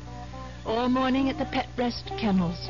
[0.67, 2.69] all morning at the pet breast kennels.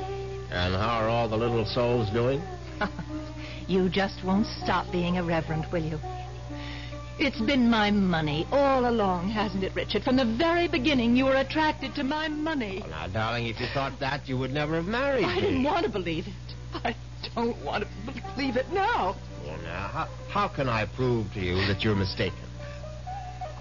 [0.50, 2.42] And how are all the little souls doing?
[3.68, 6.00] You just won't stop being irreverent, will you?
[7.18, 10.04] It's been my money all along, hasn't it, Richard?
[10.04, 12.78] From the very beginning, you were attracted to my money.
[12.80, 15.38] Well, now, darling, if you thought that, you would never have married I me.
[15.38, 16.32] I didn't want to believe it.
[16.82, 16.96] I
[17.34, 19.16] don't want to believe it now.
[19.68, 22.48] Now, how, how can I prove to you that you're mistaken?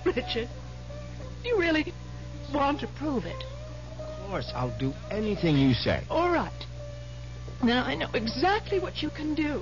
[0.06, 0.48] Richard,
[1.44, 1.94] you really
[2.54, 3.44] want to prove it?
[4.00, 6.02] Of course, I'll do anything you say.
[6.10, 6.66] All right.
[7.62, 9.62] Now I know exactly what you can do.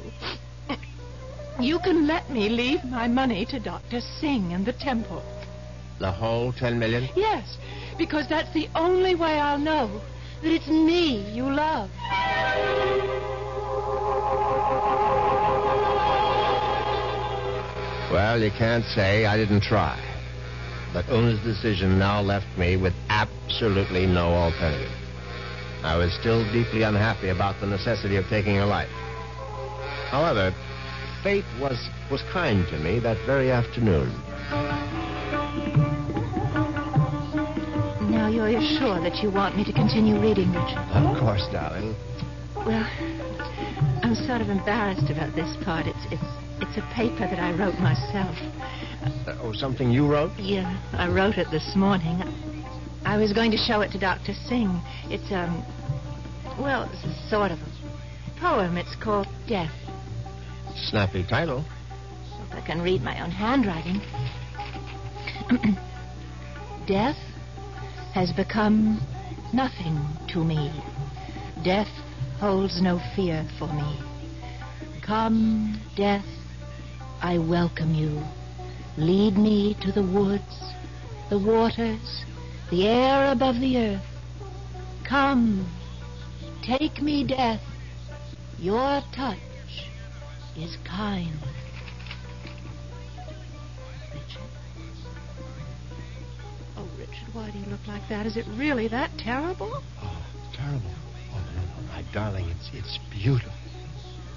[1.59, 3.99] You can let me leave my money to Dr.
[4.01, 5.23] Singh and the temple.
[5.99, 7.09] The whole ten million?
[7.15, 7.57] Yes,
[7.97, 10.01] because that's the only way I'll know
[10.43, 11.89] that it's me you love.
[18.15, 19.99] Well, you can't say I didn't try.
[20.93, 24.89] But Una's decision now left me with absolutely no alternative.
[25.83, 28.87] I was still deeply unhappy about the necessity of taking her life.
[30.07, 30.55] However,
[31.23, 34.07] fate was, was kind to me that very afternoon.
[38.09, 40.77] Now you're sure that you want me to continue reading, Richard?
[40.95, 41.93] Of course, darling.
[42.55, 42.87] Well,
[44.03, 45.85] I'm sort of embarrassed about this part.
[45.85, 48.35] It's it's it's a paper that I wrote myself.
[49.27, 50.31] Uh, oh, something you wrote?
[50.37, 52.21] Yeah, I wrote it this morning.
[53.05, 54.33] I was going to show it to Dr.
[54.33, 54.81] Singh.
[55.05, 55.63] It's um
[56.59, 58.77] well, it's a sort of a poem.
[58.77, 59.73] It's called Death.
[60.75, 61.65] Snappy title.
[62.47, 64.01] If I can read my own handwriting.
[66.87, 67.17] Death
[68.13, 69.01] has become
[69.53, 70.71] nothing to me.
[71.63, 71.89] Death
[72.39, 73.99] holds no fear for me.
[75.05, 76.25] Come, death,
[77.21, 78.21] I welcome you.
[78.97, 80.73] Lead me to the woods,
[81.29, 82.23] the waters,
[82.69, 84.05] the air above the earth.
[85.03, 85.69] Come,
[86.61, 87.61] take me, death.
[88.59, 89.37] Your touch
[90.57, 91.37] is kind.
[94.13, 94.41] Richard.
[96.77, 98.25] Oh, Richard, why do you look like that?
[98.25, 99.81] Is it really that terrible?
[100.01, 100.91] Oh, terrible.
[101.33, 103.51] Oh, no, no, my darling, it's it's beautiful.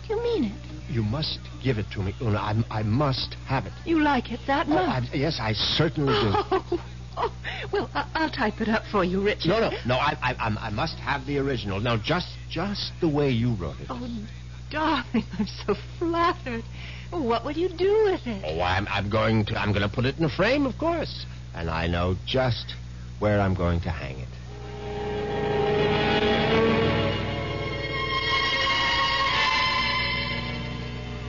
[0.07, 0.78] Do you mean it?
[0.89, 2.39] You must give it to me, Una.
[2.39, 3.73] I, I must have it.
[3.85, 5.05] You like it that Oh, much?
[5.13, 6.33] I- yes, I certainly do.
[7.21, 7.33] Oh, oh,
[7.73, 9.49] well, I- I'll type it up for you, Richard.
[9.49, 9.97] No, no, no.
[9.97, 11.81] I, I, I must have the original.
[11.81, 13.89] Now, just, just the way you wrote it.
[13.91, 14.09] Oh,
[14.71, 16.63] darling, I'm so flattered.
[17.11, 18.45] What will you do with it?
[18.47, 21.27] Oh, I'm, I'm going to, I'm going to put it in a frame, of course,
[21.55, 22.75] and I know just
[23.19, 24.29] where I'm going to hang it.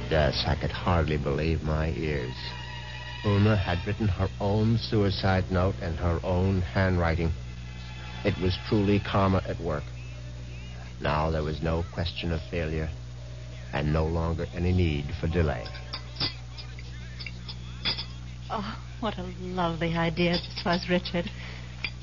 [0.09, 2.33] Yes, I could hardly believe my ears.
[3.25, 7.31] Una had written her own suicide note in her own handwriting.
[8.25, 9.83] It was truly karma at work.
[10.99, 12.89] Now there was no question of failure,
[13.71, 15.65] and no longer any need for delay.
[18.49, 21.29] Oh, what a lovely idea this was, Richard.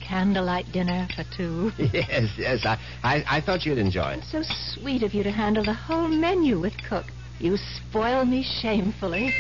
[0.07, 1.73] Candlelight dinner for two.
[1.93, 4.19] yes, yes, I, I, I thought you'd enjoy it.
[4.19, 4.43] It's So
[4.81, 7.07] sweet of you to handle the whole menu with Cook.
[7.39, 9.35] You spoil me shamefully.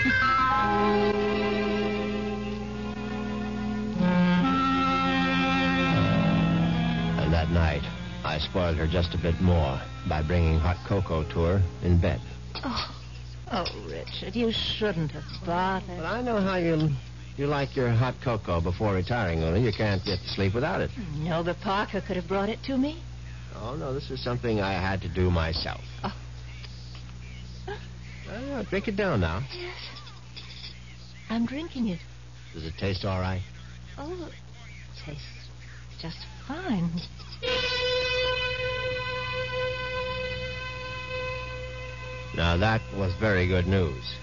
[7.18, 7.82] And that night,
[8.22, 12.20] I spoiled her just a bit more by bringing hot cocoa to her in bed.
[12.62, 12.94] oh,
[13.52, 15.96] oh, Richard, you shouldn't have bothered.
[15.96, 16.90] But I know how you
[17.38, 19.58] you like your hot cocoa before retiring, Una.
[19.58, 20.90] You can't get to sleep without it.
[21.18, 22.98] No, but Parker could have brought it to me.
[23.56, 25.80] Oh, no, this is something I had to do myself.
[26.04, 26.12] Oh.
[28.30, 29.42] Uh, drink it down now.
[29.54, 29.74] Yes.
[31.30, 32.00] I'm drinking it.
[32.54, 33.42] Does it taste all right?
[33.98, 35.22] Oh, it tastes
[36.00, 36.90] just fine.
[42.36, 44.14] Now, that was very good news,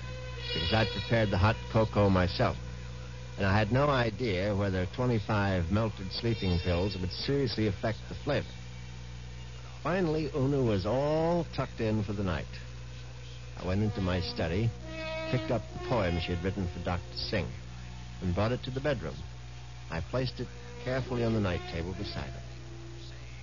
[0.54, 2.58] because I'd prepared the hot cocoa myself.
[3.38, 8.48] And I had no idea whether 25 melted sleeping pills would seriously affect the flavor.
[9.82, 12.46] Finally, Una was all tucked in for the night.
[13.62, 14.70] I went into my study,
[15.32, 17.16] picked up the poem she had written for Dr.
[17.16, 17.48] Singh,
[18.22, 19.16] and brought it to the bedroom.
[19.92, 20.48] I placed it
[20.84, 22.42] carefully on the night table beside her.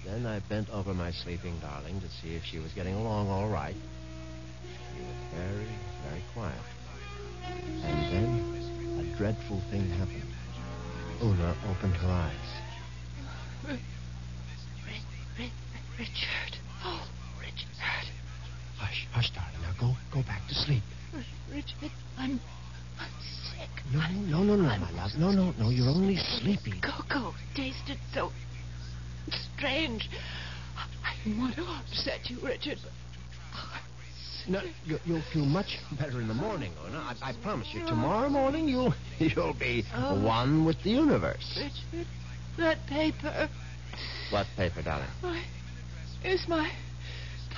[0.05, 3.49] Then I bent over my sleeping darling to see if she was getting along all
[3.49, 3.77] right.
[4.95, 5.69] She was very,
[6.09, 6.63] very quiet.
[7.85, 10.25] And then a dreadful thing happened.
[11.23, 12.61] Una opened her eyes.
[16.01, 16.57] Richard.
[16.83, 17.07] Oh,
[17.39, 17.77] Richard.
[18.81, 19.61] Hush, hush, darling.
[19.63, 20.83] Now go, go back to sleep.
[21.53, 22.41] Richard, I'm,
[22.99, 23.69] I'm sick.
[23.93, 25.11] No, no, no, no, my love.
[25.19, 25.69] No, no, no.
[25.71, 26.81] You're only sleepy.
[26.81, 28.31] Cocoa tasted so
[29.57, 30.09] strange.
[31.05, 32.79] I didn't want to upset you, Richard.
[32.83, 32.91] but-
[34.49, 37.15] No, you, you'll feel much better in the morning, Una.
[37.23, 37.85] I, I promise you.
[37.87, 40.25] Tomorrow morning, you'll you'll be Oh.
[40.25, 41.59] one with the universe.
[41.61, 42.07] Richard,
[42.59, 43.49] that paper
[44.31, 45.07] What paper, darling?
[45.23, 45.43] my,
[46.25, 46.71] is my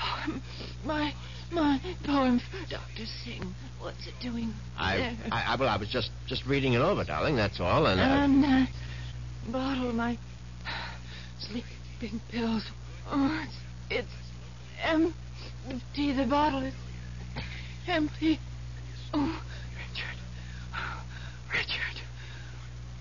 [0.03, 0.43] poem.
[0.85, 1.13] My
[1.51, 3.07] my poem Dr.
[3.25, 3.55] Singh.
[3.81, 5.17] What's it doing I, there?
[5.31, 7.37] I, I, well, I was just just reading it over, darling.
[7.37, 7.87] That's all.
[7.87, 8.69] And uh, And that
[9.51, 10.19] bottle, my
[11.39, 12.65] sleeping pills.
[13.11, 13.45] Oh,
[13.91, 14.09] it's, it's
[14.83, 16.13] empty.
[16.13, 16.75] The bottle is
[17.87, 18.39] empty.
[19.13, 19.43] Oh,
[19.77, 20.19] Richard.
[20.75, 21.05] Oh,
[21.53, 22.03] Richard.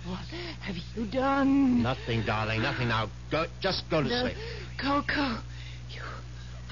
[0.06, 0.26] What
[0.62, 1.84] have you done?
[1.84, 2.64] nothing, darling.
[2.64, 2.88] Nothing.
[2.88, 3.46] Now, go.
[3.62, 4.38] Just go to the sleep.
[4.82, 5.38] Cocoa.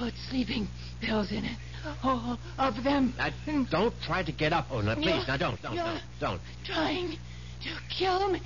[0.00, 0.66] Put sleeping
[1.02, 1.58] pills in it.
[2.02, 3.12] All of them.
[3.18, 3.28] Now,
[3.70, 4.96] don't try to get up, Una.
[4.96, 5.08] Please.
[5.08, 6.40] You're- now, don't, don't, don't, don't.
[6.64, 7.18] Trying
[7.64, 8.40] to kill me.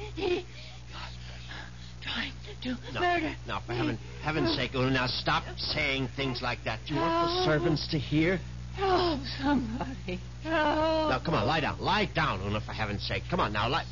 [2.03, 3.37] Trying to No, murder.
[3.47, 4.57] now, for heaven, heaven's oh.
[4.57, 6.81] sake, Una, now stop saying things like that.
[6.89, 7.45] Do you want the oh.
[7.47, 8.41] servants to hear?
[8.75, 10.19] Help somebody.
[10.43, 11.11] Help.
[11.11, 11.81] Now, come on, lie down.
[11.81, 13.23] Lie down, Una, for heaven's sake.
[13.31, 13.87] Come on, now, lie,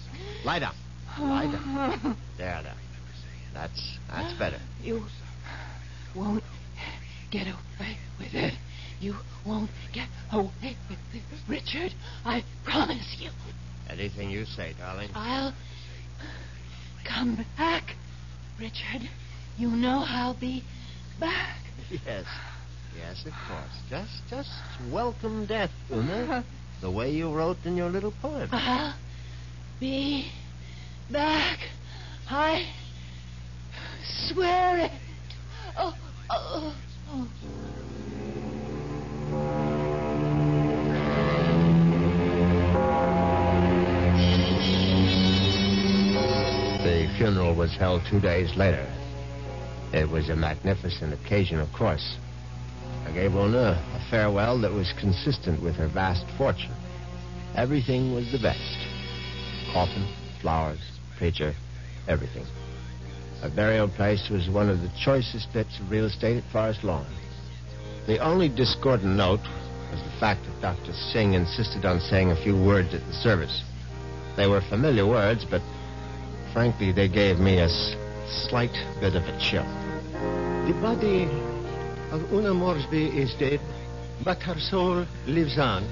[0.45, 0.75] lie down.
[1.17, 2.17] Lie down.
[2.37, 2.75] There, there.
[3.55, 4.59] That's, that's better.
[4.83, 5.05] You
[6.17, 6.43] won't
[7.33, 8.53] get away with it.
[9.01, 11.93] You won't get away with it, Richard.
[12.25, 13.31] I promise you.
[13.89, 15.09] Anything you say, darling.
[15.15, 15.55] I'll
[17.05, 17.97] come back,
[18.61, 19.09] Richard.
[19.59, 20.63] You know I'll be
[21.19, 21.57] back.
[21.91, 22.27] Yes.
[22.97, 23.81] Yes, of course.
[23.89, 24.51] Just, just
[24.91, 26.45] welcome death, Una.
[26.83, 28.49] The way you wrote in your little poem.
[28.53, 28.95] I'll
[29.81, 30.31] be
[31.11, 31.59] back.
[32.29, 32.67] I
[34.29, 34.91] swear it.
[35.79, 35.97] Oh,
[36.31, 36.92] oh, oh.
[46.83, 48.87] The funeral was held two days later.
[49.93, 52.17] It was a magnificent occasion, of course.
[53.07, 56.75] I gave Una a farewell that was consistent with her vast fortune.
[57.55, 58.79] Everything was the best.
[59.73, 60.07] Coffin,
[60.41, 60.81] flowers,
[61.19, 61.55] preacher,
[62.09, 62.47] everything.
[63.43, 67.05] Her burial place was one of the choicest bits of real estate at Forest Lawn.
[68.07, 69.43] The only discordant note
[69.91, 70.93] was the fact that Dr.
[70.93, 73.63] Singh insisted on saying a few words at the service.
[74.37, 75.61] They were familiar words, but
[76.53, 77.97] frankly, they gave me a s-
[78.49, 79.67] slight bit of a chill.
[80.67, 81.25] The body
[82.13, 83.61] of Una Moresby is dead,
[84.25, 85.85] but her soul lives on.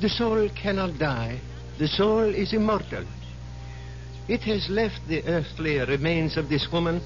[0.00, 1.38] The soul cannot die.
[1.78, 3.04] The soul is immortal.
[4.28, 7.00] It has left the earthly remains of this woman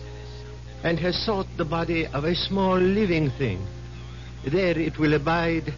[0.85, 3.67] and has sought the body of a small living thing.
[4.45, 5.73] There it will abide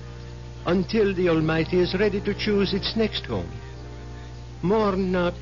[0.66, 3.50] until the Almighty is ready to choose its next home.
[4.62, 5.34] Mourn not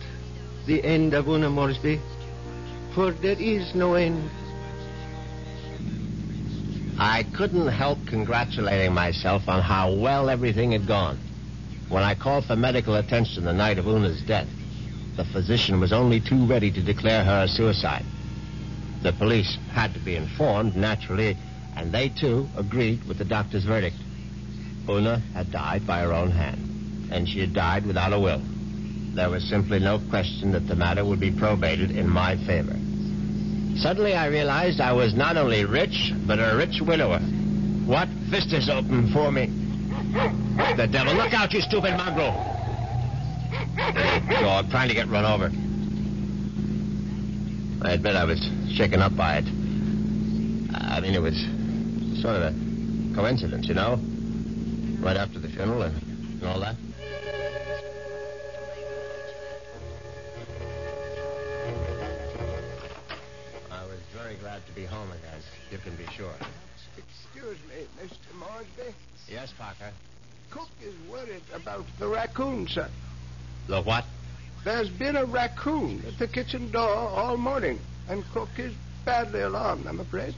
[0.66, 2.00] the end of Una Moresby,
[2.94, 4.30] for there is no end.
[6.98, 11.18] I couldn't help congratulating myself on how well everything had gone.
[11.88, 14.48] When I called for medical attention the night of Una's death,
[15.16, 18.04] the physician was only too ready to declare her a suicide.
[19.02, 21.36] The police had to be informed, naturally,
[21.76, 23.96] and they too agreed with the doctor's verdict.
[24.88, 28.40] Una had died by her own hand, and she had died without a will.
[29.14, 32.76] There was simply no question that the matter would be probated in my favor.
[33.78, 37.18] Suddenly I realized I was not only rich, but a rich widower.
[37.86, 39.46] What vistas opened for me?
[40.76, 42.55] The devil, look out, you stupid mongrel!
[43.76, 45.50] Dog, trying to get run over.
[47.86, 48.40] I admit I was
[48.74, 49.44] shaken up by it.
[50.74, 51.36] I mean, it was
[52.22, 54.00] sort of a coincidence, you know?
[55.04, 55.94] Right after the funeral and,
[56.40, 56.74] and all that.
[63.70, 66.34] I was very glad to be home again, you can be sure.
[66.96, 68.38] Excuse me, Mr.
[68.38, 68.94] Moresby.
[69.28, 69.92] Yes, Parker?
[70.50, 72.88] Cook is worried about the raccoon, sir.
[73.66, 74.04] The what?
[74.64, 78.72] There's been a raccoon at the kitchen door all morning, and Cook is
[79.04, 80.34] badly alarmed, I'm afraid.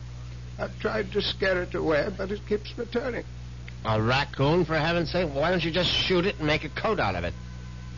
[0.58, 3.24] I've tried to scare it away, but it keeps returning.
[3.84, 5.30] A raccoon, for heaven's sake?
[5.32, 7.32] Why don't you just shoot it and make a coat out of it?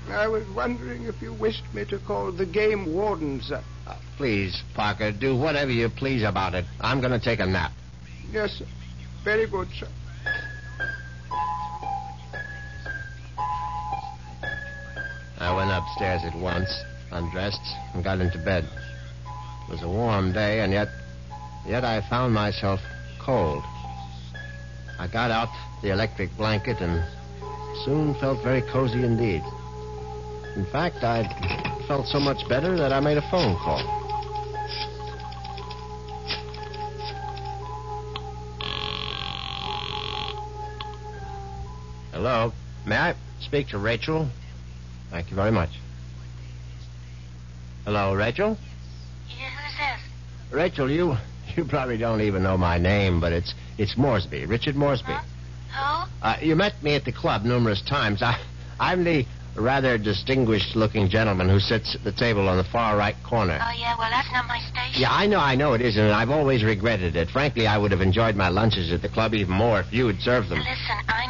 [0.09, 3.63] I was wondering if you wished me to call the game warden, sir.
[3.87, 6.65] Uh, please, Parker, do whatever you please about it.
[6.81, 7.73] I'm going to take a nap.
[8.33, 8.67] Yes, sir.
[9.25, 9.89] Very good, sir.
[15.41, 16.71] I went upstairs at once,
[17.11, 18.63] undressed, and got into bed.
[18.65, 20.89] It was a warm day, and yet,
[21.67, 22.81] yet I found myself
[23.19, 23.65] cold.
[24.99, 25.49] I got out
[25.81, 27.03] the electric blanket and
[27.87, 29.43] soon felt very cozy indeed.
[30.57, 31.25] In fact, I
[31.89, 33.81] felt so much better that I made a phone call.
[42.13, 42.53] Hello.
[42.85, 44.29] May I speak to Rachel?
[45.11, 45.71] Thank you very much.
[47.85, 48.57] Hello, Rachel?
[49.39, 50.55] Yeah, who's this?
[50.55, 51.17] Rachel, you
[51.57, 55.13] you probably don't even know my name, but it's it's Moresby, Richard Moresby.
[55.13, 56.05] Who?
[56.23, 58.23] Uh, you met me at the club numerous times.
[58.23, 58.39] I
[58.79, 63.59] I'm the rather distinguished-looking gentleman who sits at the table on the far right corner.
[63.61, 65.03] Oh, yeah, well, that's not my station.
[65.03, 67.29] Yeah, I know, I know it isn't, and I've always regretted it.
[67.31, 70.21] Frankly, I would have enjoyed my lunches at the club even more if you had
[70.21, 70.59] served them.
[70.61, 71.30] Listen, I'm pretty busy right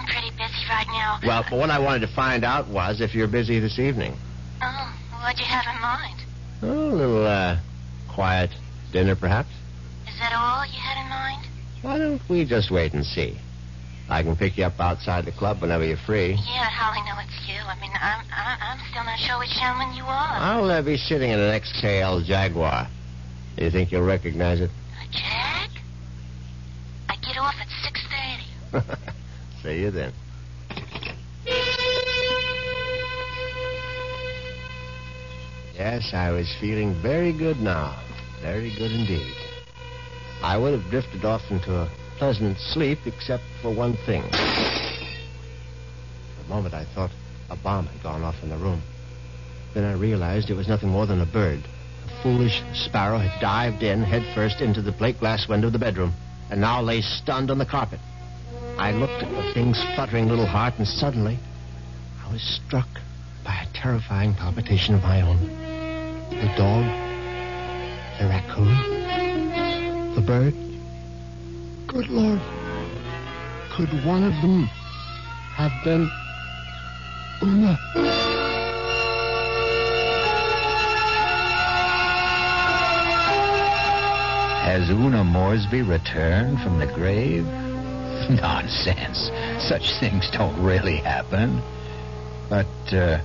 [0.92, 1.18] now.
[1.24, 4.16] Well, but what I wanted to find out was if you're busy this evening.
[4.62, 6.20] Oh, what'd you have in mind?
[6.62, 7.58] Oh, a little, uh,
[8.08, 8.50] quiet
[8.92, 9.50] dinner, perhaps?
[10.08, 11.46] Is that all you had in mind?
[11.82, 13.38] Why don't we just wait and see?
[14.10, 16.30] I can pick you up outside the club whenever you're free.
[16.32, 17.54] Yeah, how I know it's you.
[17.54, 20.34] I mean, I'm, I'm still not sure which gentleman you are.
[20.34, 22.88] I'll uh, be sitting in an XKE Jaguar.
[23.56, 24.70] Do you think you'll recognize it?
[24.70, 25.70] A Jag?
[27.08, 27.68] I get off at
[28.82, 28.96] 6.30.
[29.62, 30.12] See you then.
[35.80, 37.98] Yes, I was feeling very good now.
[38.42, 39.34] Very good indeed.
[40.42, 44.20] I would have drifted off into a pleasant sleep except for one thing.
[44.20, 44.36] For
[46.44, 47.10] a moment I thought
[47.48, 48.82] a bomb had gone off in the room.
[49.72, 51.62] Then I realized it was nothing more than a bird.
[52.06, 56.12] A foolish sparrow had dived in headfirst into the plate glass window of the bedroom
[56.50, 58.00] and now lay stunned on the carpet.
[58.76, 61.38] I looked at the thing's fluttering little heart and suddenly
[62.22, 62.88] I was struck
[63.42, 65.59] by a terrifying palpitation of my own.
[66.30, 66.84] The dog,
[68.18, 70.54] the raccoon, the bird.
[71.86, 72.40] Good Lord.
[73.72, 74.64] Could one of them
[75.56, 76.08] have been
[77.42, 77.78] Una?
[84.64, 87.44] Has Una Moresby returned from the grave?
[88.30, 89.30] Nonsense.
[89.58, 91.60] Such things don't really happen.
[92.48, 93.20] But uh,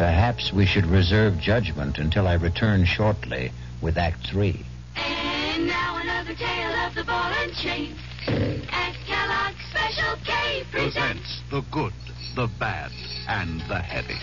[0.00, 4.64] perhaps we should reserve judgment until I return shortly with Act Three.
[4.96, 7.94] And now another tale of the ball and chain.
[8.26, 10.94] At Kellogg's Special K presents.
[10.94, 11.92] presents the good,
[12.34, 12.90] the bad,
[13.28, 14.16] and the heavy.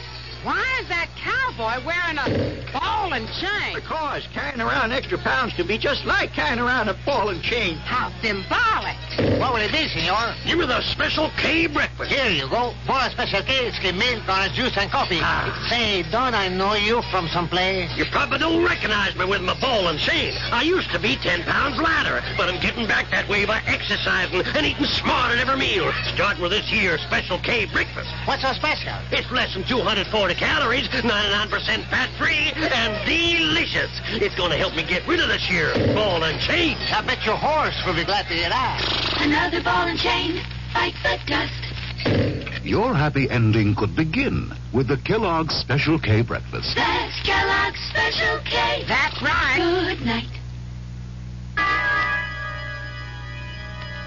[0.43, 3.73] Why is that cowboy wearing a ball and chain?
[3.73, 7.75] Because carrying around extra pounds can be just like carrying around a ball and chain.
[7.77, 8.95] How symbolic.
[9.39, 10.35] What will it be, senor?
[10.45, 12.11] Give me the Special K breakfast.
[12.11, 12.73] Here you go.
[12.85, 15.19] For a Special K, it's milk on juice and coffee.
[15.21, 15.67] Ah.
[15.69, 17.89] Say, don't I know you from someplace?
[17.97, 20.33] You probably don't recognize me with my ball and chain.
[20.51, 24.41] I used to be 10 pounds lighter, but I'm getting back that way by exercising
[24.41, 28.09] and eating smart at every meal, starting with this here Special K breakfast.
[28.25, 28.93] What's so special?
[29.11, 33.91] It's less than 240 calories, 99% fat-free, and delicious.
[34.09, 36.77] It's going to help me get rid of this here ball and chain.
[36.93, 39.21] I bet your horse will be glad to hear that.
[39.21, 40.41] Another ball and chain.
[40.73, 42.63] Fight the dust.
[42.63, 46.75] Your happy ending could begin with the Kellogg's Special K breakfast.
[46.75, 48.83] That's Kellogg's Special K.
[48.87, 49.87] That's right.
[49.87, 50.25] Good night.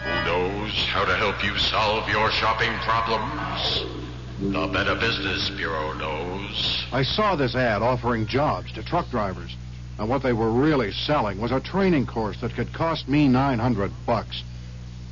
[0.05, 4.00] Who knows how to help you solve your shopping problems?
[4.41, 6.87] The Better Business Bureau knows.
[6.93, 9.55] I saw this ad offering jobs to truck drivers.
[9.99, 13.93] And what they were really selling was a training course that could cost me 900
[14.07, 14.43] bucks.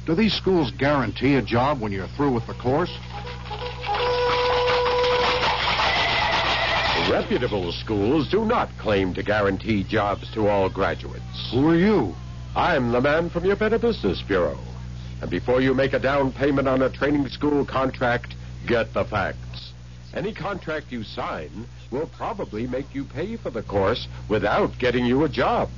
[0.07, 2.91] Do these schools guarantee a job when you're through with the course?
[7.11, 11.51] Reputable schools do not claim to guarantee jobs to all graduates.
[11.53, 12.15] Who are you?
[12.57, 14.59] I'm the man from your Better Business Bureau.
[15.21, 18.35] And before you make a down payment on a training school contract,
[18.69, 19.73] get the facts.
[20.15, 25.25] Any contract you sign will probably make you pay for the course without getting you
[25.25, 25.71] a job.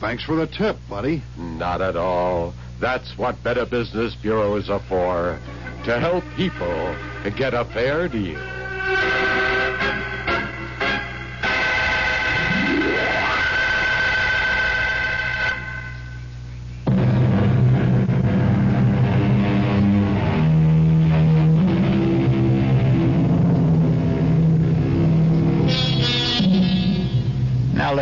[0.00, 1.22] Thanks for the tip, buddy.
[1.38, 2.52] Not at all.
[2.80, 5.38] That's what Better Business Bureaus are for.
[5.84, 9.31] To help people to get a fair deal.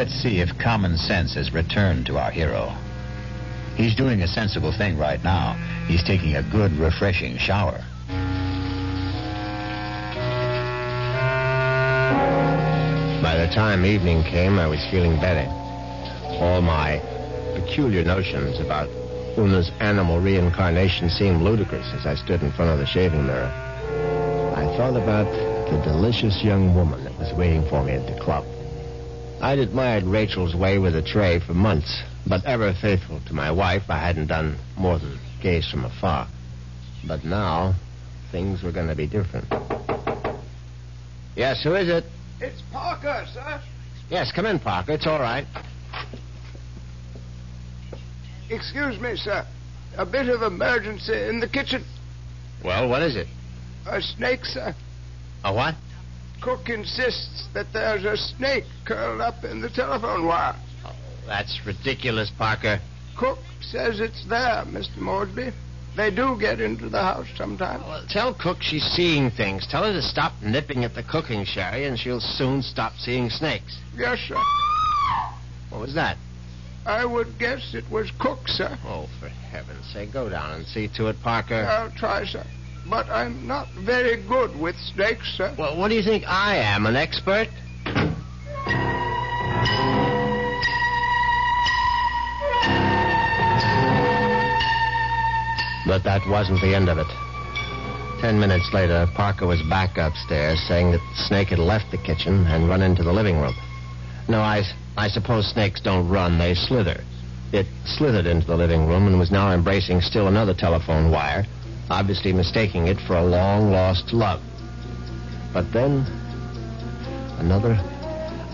[0.00, 2.74] Let's see if common sense has returned to our hero.
[3.76, 5.52] He's doing a sensible thing right now.
[5.88, 7.78] He's taking a good, refreshing shower.
[13.22, 15.46] By the time evening came, I was feeling better.
[16.40, 16.98] All my
[17.54, 18.88] peculiar notions about
[19.36, 23.52] Una's animal reincarnation seemed ludicrous as I stood in front of the shaving mirror.
[24.56, 25.30] I thought about
[25.70, 28.46] the delicious young woman that was waiting for me at the club.
[29.42, 33.84] I'd admired Rachel's way with a tray for months, but ever faithful to my wife,
[33.88, 36.28] I hadn't done more than gaze from afar.
[37.06, 37.74] But now,
[38.30, 39.46] things were going to be different.
[41.36, 42.04] Yes, who is it?
[42.40, 43.62] It's Parker, sir.
[44.10, 44.92] Yes, come in, Parker.
[44.92, 45.46] It's all right.
[48.50, 49.46] Excuse me, sir.
[49.96, 51.84] A bit of emergency in the kitchen.
[52.62, 53.28] Well, what is it?
[53.86, 54.74] A snake, sir.
[55.44, 55.76] A what?
[56.40, 60.56] Cook insists that there's a snake curled up in the telephone wire.
[60.84, 60.94] Oh,
[61.26, 62.80] that's ridiculous, Parker.
[63.16, 64.96] Cook says it's there, Mr.
[64.98, 65.52] Moresby.
[65.96, 67.82] They do get into the house sometimes.
[67.84, 69.66] Well, tell Cook she's seeing things.
[69.66, 73.78] Tell her to stop nipping at the cooking sherry, and she'll soon stop seeing snakes.
[73.96, 74.36] Yes, sir.
[75.68, 76.16] What was that?
[76.86, 78.78] I would guess it was Cook, sir.
[78.86, 81.66] Oh, for heaven's sake, go down and see to it, Parker.
[81.68, 82.46] I'll try, sir.
[82.90, 85.54] But I'm not very good with snakes, sir.
[85.56, 87.48] Well, what do you think I am, an expert?
[95.86, 97.06] But that wasn't the end of it.
[98.20, 102.68] Ten minutes later, Parker was back upstairs saying that snake had left the kitchen and
[102.68, 103.54] run into the living room.
[104.28, 104.64] No, I,
[104.96, 107.04] I suppose snakes don't run, they slither.
[107.52, 111.46] It slithered into the living room and was now embracing still another telephone wire,
[111.90, 114.40] obviously mistaking it for a long lost love.
[115.52, 116.06] But then,
[117.38, 117.78] another,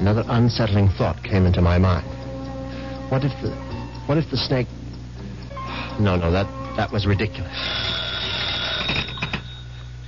[0.00, 2.06] another unsettling thought came into my mind.
[3.10, 3.50] What if the,
[4.06, 4.66] what if the snake?
[6.00, 7.56] No, no, that that was ridiculous.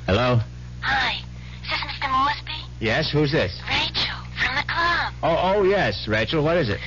[0.06, 0.40] Hello.
[0.82, 1.20] Hi.
[1.62, 2.10] Is this Mr.
[2.10, 2.52] Moresby?
[2.80, 3.60] Yes, who's this?
[3.68, 5.12] Rachel, from the club.
[5.22, 6.42] Oh, oh yes, Rachel.
[6.42, 6.80] What is it?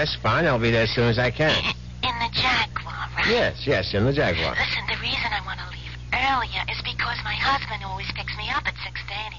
[0.00, 0.46] Yes, fine.
[0.46, 1.52] I'll be there as soon as I can.
[1.52, 3.28] In the Jaguar, right?
[3.28, 4.56] Yes, yes, in the Jaguar.
[4.56, 8.48] Listen, the reason I want to leave earlier is because my husband always picks me
[8.48, 9.36] up at 6.30.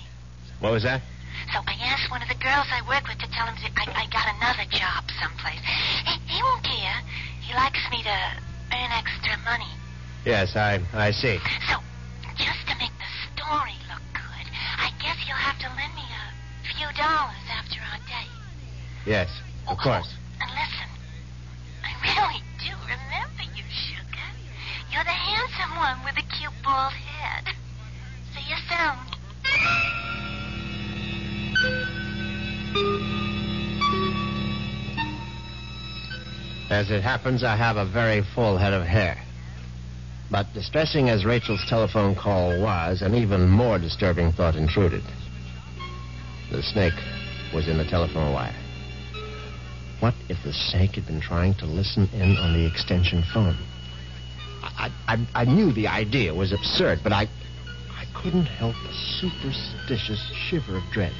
[0.61, 1.01] What was that?
[1.49, 4.05] So I asked one of the girls I work with to tell him that I,
[4.05, 5.57] I got another job someplace.
[6.05, 7.01] He, he won't care.
[7.41, 8.17] He likes me to
[8.69, 9.73] earn extra money.
[10.29, 11.41] Yes, I, I see.
[11.73, 11.81] So,
[12.37, 14.45] just to make the story look good,
[14.77, 18.29] I guess you'll have to lend me a few dollars after our date.
[19.09, 19.33] Yes,
[19.65, 20.20] of oh, course.
[36.91, 39.17] It happens, I have a very full head of hair.
[40.29, 45.03] But distressing as Rachel's telephone call was, an even more disturbing thought intruded.
[46.51, 46.93] The snake
[47.53, 48.55] was in the telephone wire.
[49.99, 53.57] What if the snake had been trying to listen in on the extension phone?
[54.63, 57.27] I, I, I knew the idea was absurd, but I,
[57.89, 61.13] I couldn't help a superstitious shiver of dread.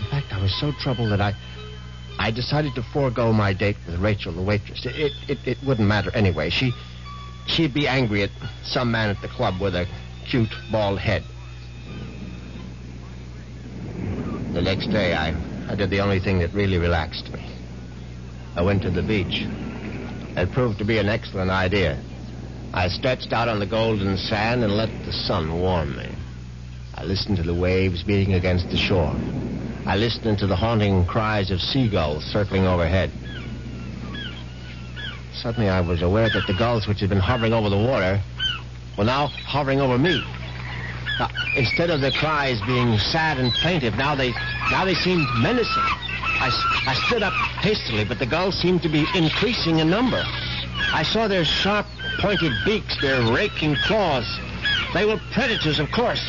[0.00, 1.34] In fact, I was so troubled that I,
[2.20, 4.84] I decided to forego my date with Rachel, the waitress.
[4.84, 6.50] It, it, it, it wouldn't matter anyway.
[6.50, 6.74] She,
[7.46, 8.30] she'd be angry at
[8.62, 9.86] some man at the club with a
[10.28, 11.24] cute bald head.
[14.52, 15.34] The next day, I,
[15.70, 17.42] I did the only thing that really relaxed me.
[18.54, 19.46] I went to the beach.
[20.36, 21.98] It proved to be an excellent idea.
[22.74, 26.10] I stretched out on the golden sand and let the sun warm me.
[26.96, 29.16] I listened to the waves beating against the shore.
[29.86, 33.10] I listened to the haunting cries of seagulls circling overhead.
[35.32, 38.20] Suddenly I was aware that the gulls which had been hovering over the water
[38.98, 40.22] were now hovering over me.
[41.18, 44.30] Now, instead of their cries being sad and plaintive, now they
[44.70, 45.82] now they seemed menacing.
[46.40, 46.48] I,
[46.86, 50.22] I stood up hastily, but the gulls seemed to be increasing in number.
[50.92, 51.86] I saw their sharp,
[52.18, 54.26] pointed beaks, their raking claws.
[54.94, 56.22] They were predators, of course.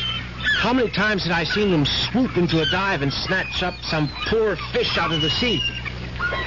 [0.54, 4.08] How many times had I seen them swoop into a dive and snatch up some
[4.26, 5.60] poor fish out of the sea?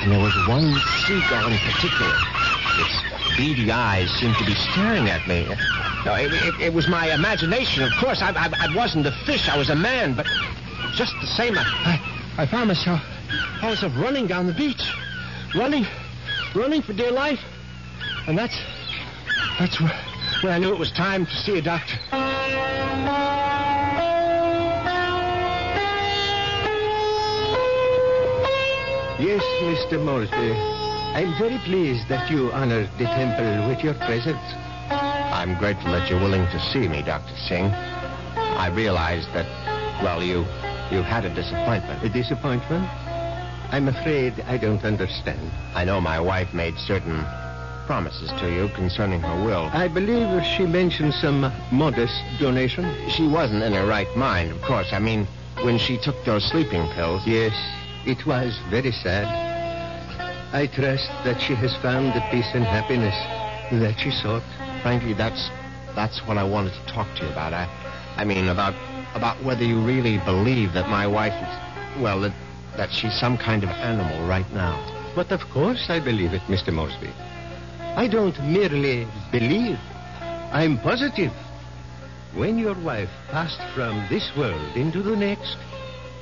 [0.01, 0.73] And there was one
[1.05, 2.15] seagull in particular.
[2.77, 5.45] Its beady eyes seemed to be staring at me.
[6.05, 8.21] No, it, it, it was my imagination, of course.
[8.21, 9.49] I, I, I wasn't a fish.
[9.49, 10.27] I was a man, but
[10.93, 13.01] just the same, I, I, I found myself,
[13.59, 14.93] found myself running down the beach,
[15.55, 15.85] running,
[16.53, 17.39] running for dear life,
[18.27, 18.57] and that's,
[19.59, 21.97] that's when I knew it was time to see a doctor.
[29.17, 30.03] Yes, Mr.
[30.03, 30.51] Moresby.
[31.15, 34.43] I'm very pleased that you honored the temple with your presence.
[34.91, 37.33] I'm grateful that you're willing to see me, Dr.
[37.47, 37.71] Singh.
[38.35, 39.45] I realize that,
[40.03, 40.39] well, you,
[40.91, 42.03] you've had a disappointment.
[42.03, 42.89] A disappointment?
[43.71, 45.49] I'm afraid I don't understand.
[45.73, 47.23] I know my wife made certain
[47.85, 49.69] promises to you concerning her will.
[49.71, 52.93] I believe she mentioned some modest donation.
[53.09, 54.91] She wasn't in her right mind, of course.
[54.91, 55.25] I mean,
[55.61, 57.25] when she took those sleeping pills.
[57.25, 57.53] Yes,
[58.05, 59.25] it was very sad.
[60.53, 63.15] I trust that she has found the peace and happiness
[63.81, 64.43] that she sought.
[64.81, 65.49] Frankly, that's
[65.95, 67.53] that's what I wanted to talk to you about.
[67.53, 67.67] I,
[68.17, 68.75] I mean, about
[69.15, 72.33] about whether you really believe that my wife is, well, that
[72.77, 74.77] that she's some kind of animal right now.
[75.15, 76.71] But of course I believe it, Mr.
[76.73, 77.09] Moresby.
[77.95, 79.79] I don't merely believe.
[80.51, 81.31] I'm positive.
[82.35, 85.57] When your wife passed from this world into the next,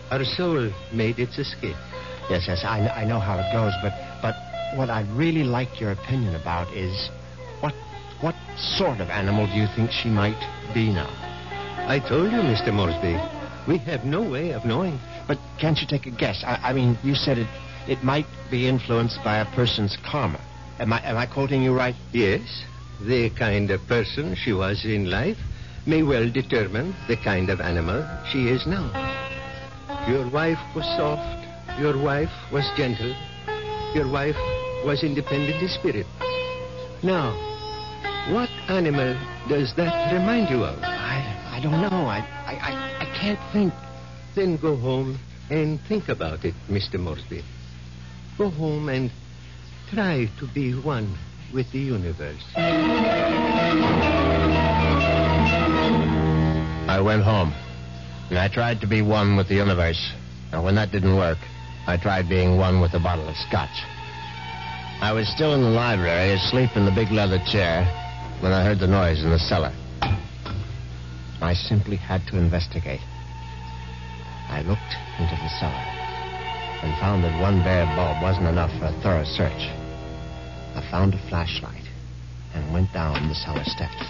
[0.10, 1.76] her soul made its escape.
[2.30, 4.36] Yes, yes, I, I know how it goes, but but
[4.78, 7.10] what I'd really like your opinion about is
[7.60, 7.74] what
[8.22, 10.40] what sort of animal do you think she might
[10.74, 11.10] be now?
[11.88, 12.74] I told you, Mr.
[12.74, 13.20] Moresby,
[13.68, 15.00] we have no way of knowing.
[15.28, 16.44] But can't you take a guess?
[16.46, 17.48] I, I mean, you said it
[17.88, 20.40] it might be influenced by a person's karma.
[20.80, 21.96] Am I am I quoting you right?
[22.12, 22.64] Yes,
[23.02, 25.38] the kind of person she was in life
[25.86, 29.33] may well determine the kind of animal she is now.
[30.08, 31.48] Your wife was soft.
[31.80, 33.16] Your wife was gentle.
[33.96, 34.36] Your wife
[34.86, 36.06] was independent in spirit.
[37.02, 37.32] Now,
[38.34, 39.16] what animal
[39.48, 40.78] does that remind you of?
[40.84, 41.24] I,
[41.56, 42.06] I don't know.
[42.06, 43.74] I, I, I, I can't think.
[44.36, 47.00] Then go home and think about it, Mr.
[47.00, 47.44] Moresby.
[48.38, 49.10] Go home and
[49.90, 51.18] try to be one
[51.54, 52.44] with the universe.
[56.90, 57.54] I went home,
[58.34, 60.12] and I tried to be one with the universe.
[60.52, 61.38] And when that didn't work,
[61.86, 63.86] I tried being one with a bottle of scotch.
[65.02, 67.86] I was still in the library, asleep in the big leather chair,
[68.42, 69.72] when I heard the noise in the cellar.
[71.44, 73.02] I simply had to investigate.
[74.50, 75.86] I looked into the cellar
[76.82, 79.70] and found that one bare bulb wasn't enough for a thorough search.
[80.74, 81.86] I found a flashlight
[82.56, 84.10] and went down the cellar steps.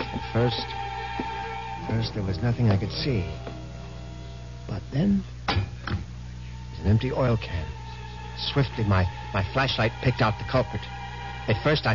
[0.00, 0.79] At first,
[1.90, 3.24] first there was nothing I could see.
[4.68, 7.66] But then, there's an empty oil can.
[8.52, 10.82] Swiftly, my, my flashlight picked out the culprit.
[11.48, 11.94] At first, I,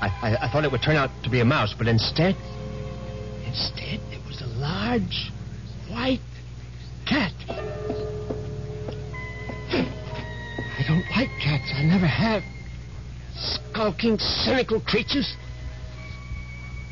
[0.00, 2.36] I, I, thought it would turn out to be a mouse, but instead,
[3.44, 5.32] instead, it was a large,
[5.90, 6.20] white
[7.06, 7.32] cat.
[10.78, 11.72] I don't like cats.
[11.74, 12.42] I never have.
[13.36, 15.34] Skulking, cynical creatures.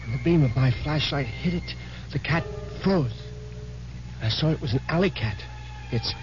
[0.03, 1.74] When the beam of my flashlight hit it,
[2.13, 2.45] the cat
[2.83, 3.13] froze.
[4.23, 5.37] I saw it was an alley cat.
[5.91, 6.15] Its,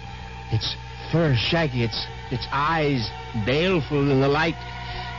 [0.50, 0.74] its
[1.12, 3.10] fur shaggy, its, its eyes
[3.44, 4.56] baleful in the light.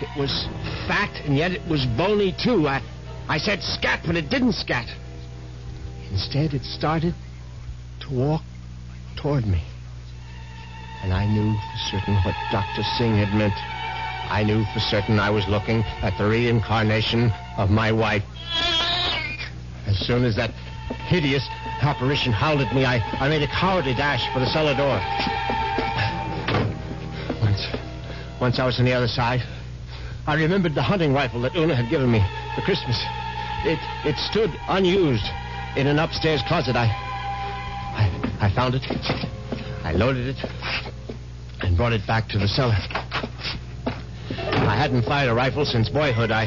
[0.02, 0.48] It was
[0.88, 2.68] fat, and yet it was bony, too.
[2.68, 2.82] I,
[3.28, 4.88] I said scat, but it didn't scat.
[6.12, 7.14] Instead, it started
[8.02, 8.42] to walk
[9.16, 9.62] toward me.
[11.04, 12.84] And I knew for certain what Dr.
[12.98, 13.54] Singh had meant.
[14.32, 18.24] I knew for certain I was looking at the reincarnation of my wife.
[19.92, 20.52] As soon as that
[21.08, 21.46] hideous
[21.82, 24.96] apparition howled at me, I, I made a cowardly dash for the cellar door.
[27.42, 27.68] Once,
[28.40, 29.42] once I was on the other side,
[30.26, 32.24] I remembered the hunting rifle that Una had given me
[32.56, 33.04] for Christmas.
[33.66, 35.28] It, it stood unused
[35.76, 36.78] in an upstairs closet.
[36.78, 36.86] I,
[37.94, 38.86] I, I found it.
[39.84, 40.38] I loaded it
[41.62, 42.78] and brought it back to the cellar.
[44.38, 46.32] I hadn't fired a rifle since boyhood.
[46.32, 46.46] I,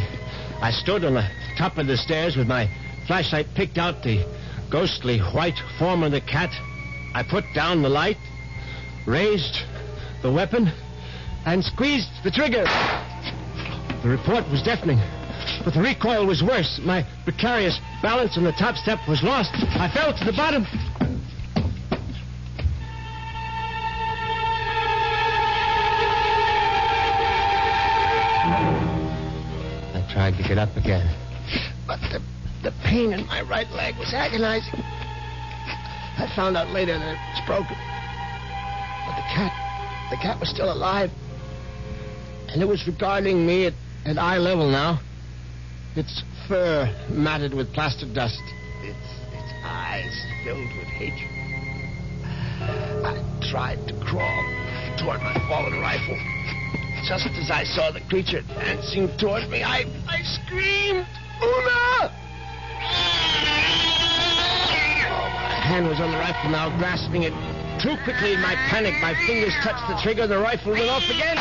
[0.62, 1.28] I stood on the
[1.58, 2.70] top of the stairs with my
[3.06, 4.24] flashlight picked out the
[4.70, 6.50] ghostly white form of the cat.
[7.14, 8.16] I put down the light,
[9.06, 9.62] raised
[10.22, 10.72] the weapon,
[11.46, 12.64] and squeezed the trigger.
[14.02, 14.98] The report was deafening,
[15.64, 16.80] but the recoil was worse.
[16.82, 19.52] My precarious balance on the top step was lost.
[19.54, 20.66] I fell to the bottom.
[29.94, 31.08] I tried to get up again,
[31.86, 32.20] but the,
[32.64, 34.80] the pain in my right leg was agonizing.
[36.16, 37.76] I found out later that it was broken.
[39.06, 39.52] But the cat,
[40.10, 41.10] the cat was still alive.
[42.48, 43.74] And it was regarding me at,
[44.06, 45.00] at eye level now.
[45.94, 48.40] Its fur matted with plaster dust.
[48.82, 48.96] Its,
[49.32, 51.30] its eyes filled with hatred.
[53.04, 54.44] I tried to crawl
[54.96, 56.18] toward my fallen rifle.
[57.06, 61.06] Just as I saw the creature advancing toward me, I, I screamed,
[61.42, 62.23] Una!
[65.64, 67.32] Hand was on the rifle now, grasping it.
[67.80, 71.36] Too quickly in my panic, my fingers touched the trigger, the rifle went off again.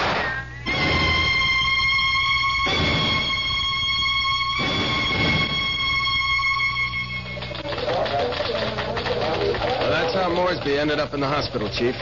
[9.83, 11.95] Well, that's how Moresby ended up in the hospital, Chief.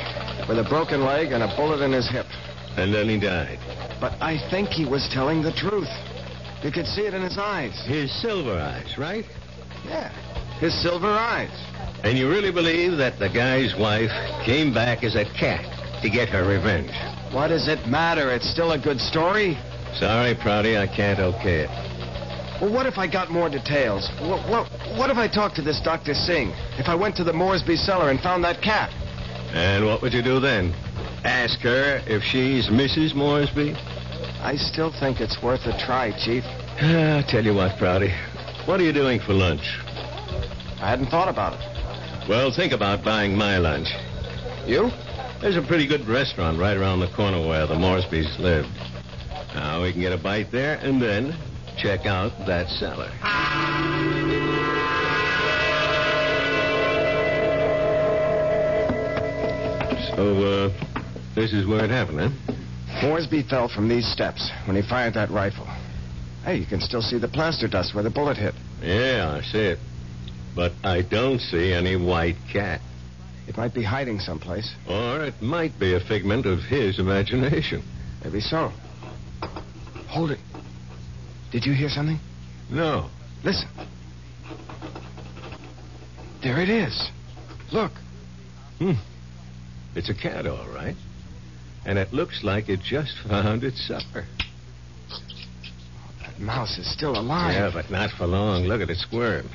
[0.47, 2.27] With a broken leg and a bullet in his hip.
[2.77, 3.59] And then he died.
[3.99, 5.89] But I think he was telling the truth.
[6.63, 7.83] You could see it in his eyes.
[7.85, 9.25] His silver eyes, right?
[9.85, 10.09] Yeah,
[10.59, 11.70] his silver eyes.
[12.03, 14.11] And you really believe that the guy's wife
[14.43, 15.63] came back as a cat
[16.01, 16.91] to get her revenge?
[17.31, 18.31] What does it matter?
[18.31, 19.57] It's still a good story.
[19.93, 21.69] Sorry, Prouty, I can't okay it.
[22.61, 24.09] Well, what if I got more details?
[24.19, 26.13] What, what, what if I talked to this Dr.
[26.13, 26.51] Singh?
[26.77, 28.91] If I went to the Moresby cellar and found that cat?
[29.53, 30.73] And what would you do then?
[31.23, 33.13] Ask her if she's Mrs.
[33.13, 33.75] Moresby?
[34.41, 36.43] I still think it's worth a try, Chief.
[36.81, 38.11] Ah, tell you what, Prouty.
[38.65, 39.77] What are you doing for lunch?
[40.81, 41.70] I hadn't thought about it.
[42.29, 43.87] Well, think about buying my lunch.
[44.65, 44.89] You?
[45.41, 48.69] There's a pretty good restaurant right around the corner where the Moresbys lived.
[49.55, 51.35] Now we can get a bite there and then
[51.77, 53.09] check out that cellar.
[60.15, 60.69] So, uh,
[61.33, 62.53] this is where it happened, huh?
[63.01, 65.65] Moresby fell from these steps when he fired that rifle.
[66.45, 68.53] Hey, you can still see the plaster dust where the bullet hit.
[68.81, 69.79] Yeah, I see it.
[70.55, 72.81] But I don't see any white cat.
[73.47, 74.73] It might be hiding someplace.
[74.87, 77.83] Or it might be a figment of his imagination.
[78.23, 78.71] Maybe so.
[80.07, 80.39] Hold it.
[81.51, 82.19] Did you hear something?
[82.69, 83.09] No.
[83.43, 83.67] Listen.
[86.43, 87.09] There it is.
[87.71, 87.91] Look.
[88.79, 88.93] Hmm.
[89.95, 90.95] It's a cat, all right.
[91.85, 94.25] And it looks like it just found its supper.
[96.21, 97.53] That mouse is still alive.
[97.53, 98.63] Yeah, but not for long.
[98.63, 99.49] Look at it squirm.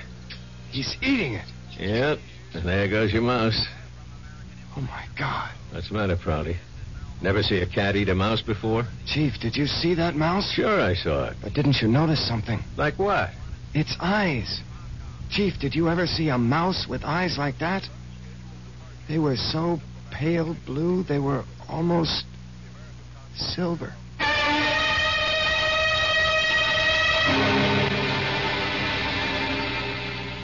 [0.76, 1.46] He's eating it.
[1.80, 2.18] Yep.
[2.52, 3.66] And there goes your mouse.
[4.76, 5.50] Oh, my God.
[5.72, 6.58] What's the matter, Prouty?
[7.22, 8.86] Never see a cat eat a mouse before?
[9.06, 10.52] Chief, did you see that mouse?
[10.52, 11.36] Sure, I saw it.
[11.42, 12.62] But didn't you notice something?
[12.76, 13.30] Like what?
[13.72, 14.60] Its eyes.
[15.30, 17.88] Chief, did you ever see a mouse with eyes like that?
[19.08, 22.26] They were so pale blue, they were almost
[23.34, 23.94] silver.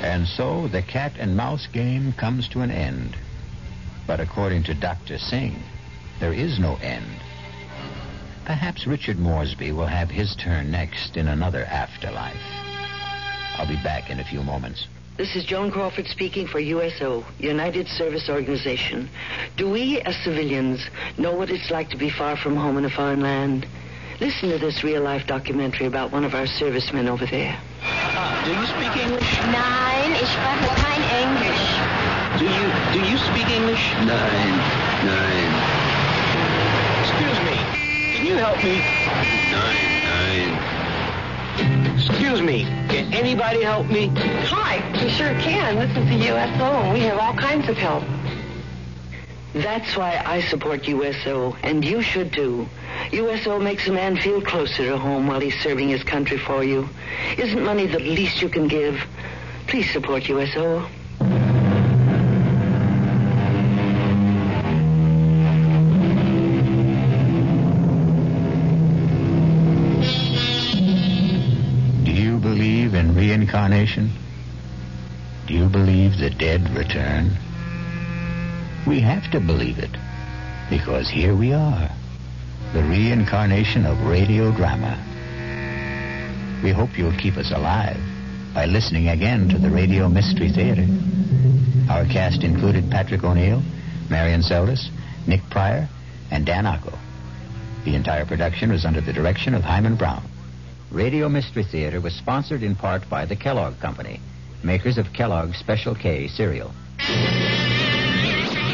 [0.02, 3.16] And so the cat and mouse game comes to an end.
[4.06, 5.16] But according to Dr.
[5.16, 5.62] Singh,
[6.18, 7.06] there is no end.
[8.44, 12.34] Perhaps Richard Moresby will have his turn next in another afterlife.
[13.56, 14.88] I'll be back in a few moments.
[15.16, 19.08] This is Joan Crawford speaking for USO, United Service Organization.
[19.56, 20.84] Do we, as civilians,
[21.16, 23.66] know what it's like to be far from home in a foreign land?
[24.20, 27.60] Listen to this real-life documentary about one of our servicemen over there.
[28.44, 29.40] Do you speak English?
[29.50, 31.66] Nein, ich spreche kein Englisch.
[32.38, 33.92] Do you do you speak English?
[34.06, 34.52] Nein,
[35.04, 35.48] nein,
[37.02, 37.56] Excuse me.
[38.14, 38.78] Can you help me?
[39.50, 40.50] nein, nein.
[41.96, 42.64] Excuse me.
[42.88, 44.12] Can anybody help me?
[44.46, 45.76] Hi, we sure can.
[45.76, 48.04] This is the USO, and we have all kinds of help.
[49.54, 52.68] That's why I support USO, and you should too.
[53.12, 56.88] USO makes a man feel closer to home while he's serving his country for you.
[57.36, 59.00] Isn't money the least you can give?
[59.66, 60.86] Please support USO.
[72.04, 74.10] Do you believe in reincarnation?
[75.46, 77.32] Do you believe the dead return?
[78.86, 79.90] We have to believe it
[80.70, 81.90] because here we are,
[82.72, 84.96] the reincarnation of radio drama.
[86.64, 88.00] We hope you'll keep us alive
[88.54, 90.86] by listening again to the Radio Mystery Theater.
[91.90, 93.62] Our cast included Patrick O'Neal,
[94.08, 94.88] Marian Seldes,
[95.26, 95.86] Nick Pryor,
[96.30, 96.98] and Dan Ocko.
[97.84, 100.22] The entire production was under the direction of Himan Brown.
[100.90, 104.18] Radio Mystery Theater was sponsored in part by the Kellogg Company,
[104.62, 106.72] makers of Kellogg's Special K cereal.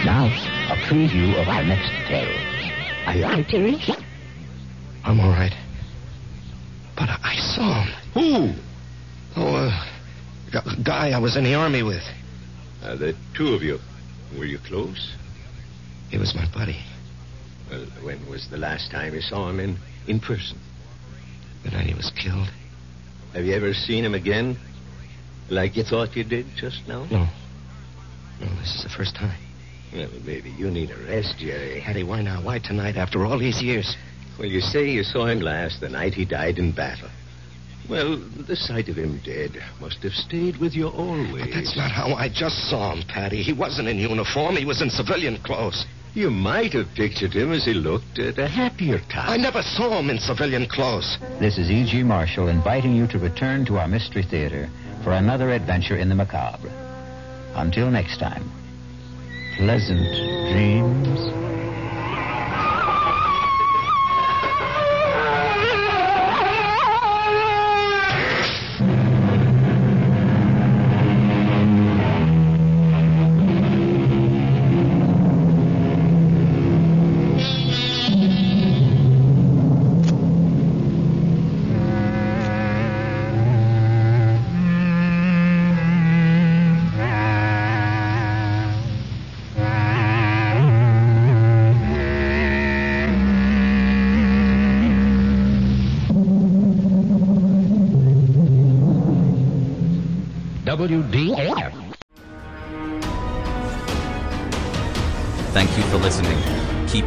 [0.05, 0.27] Now,
[0.71, 2.48] a preview of our next tale.
[3.09, 3.79] Are you all right, Terry?
[5.03, 5.55] I'm all right.
[6.95, 7.95] But I, I saw him.
[8.13, 8.61] Who?
[9.35, 9.85] Oh, uh,
[10.53, 12.03] a guy I was in the army with.
[12.83, 13.79] Uh, the two of you.
[14.37, 15.15] Were you close?
[16.11, 16.85] He was my buddy.
[17.71, 20.59] Well, when was the last time you saw him in, in person?
[21.65, 22.51] The night he was killed.
[23.33, 24.59] Have you ever seen him again?
[25.49, 27.07] Like you thought you did just now?
[27.11, 27.27] No.
[28.39, 29.48] No, this is the first time.
[29.93, 31.81] Well, maybe you need a rest, Jerry.
[31.81, 32.43] Hattie, why now?
[32.43, 33.97] Why tonight after all these years?
[34.39, 37.09] Well, you say you saw him last the night he died in battle.
[37.89, 41.47] Well, the sight of him dead must have stayed with you always.
[41.47, 43.43] But that's not how I just saw him, Patty.
[43.43, 44.57] He wasn't in uniform.
[44.57, 45.87] He was in civilian clothes.
[46.13, 49.31] You might have pictured him as he looked at a happier time.
[49.31, 51.17] I never saw him in civilian clothes.
[51.41, 52.03] This is E.G.
[52.03, 54.69] Marshall inviting you to return to our Mystery Theater
[55.03, 56.71] for another adventure in the macabre.
[57.55, 58.51] Until next time,
[59.59, 60.07] pleasant
[60.53, 61.58] dreams.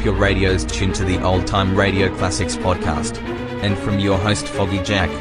[0.04, 3.22] Your radios tuned to the Old Time Radio Classics podcast.
[3.62, 5.12] And from your host, Foggy Jack,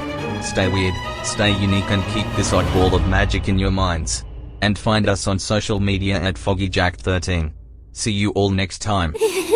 [0.42, 4.24] stay weird, stay unique, and keep this odd ball of magic in your minds.
[4.62, 7.52] And find us on social media at FoggyJack13.
[7.92, 9.14] See you all next time.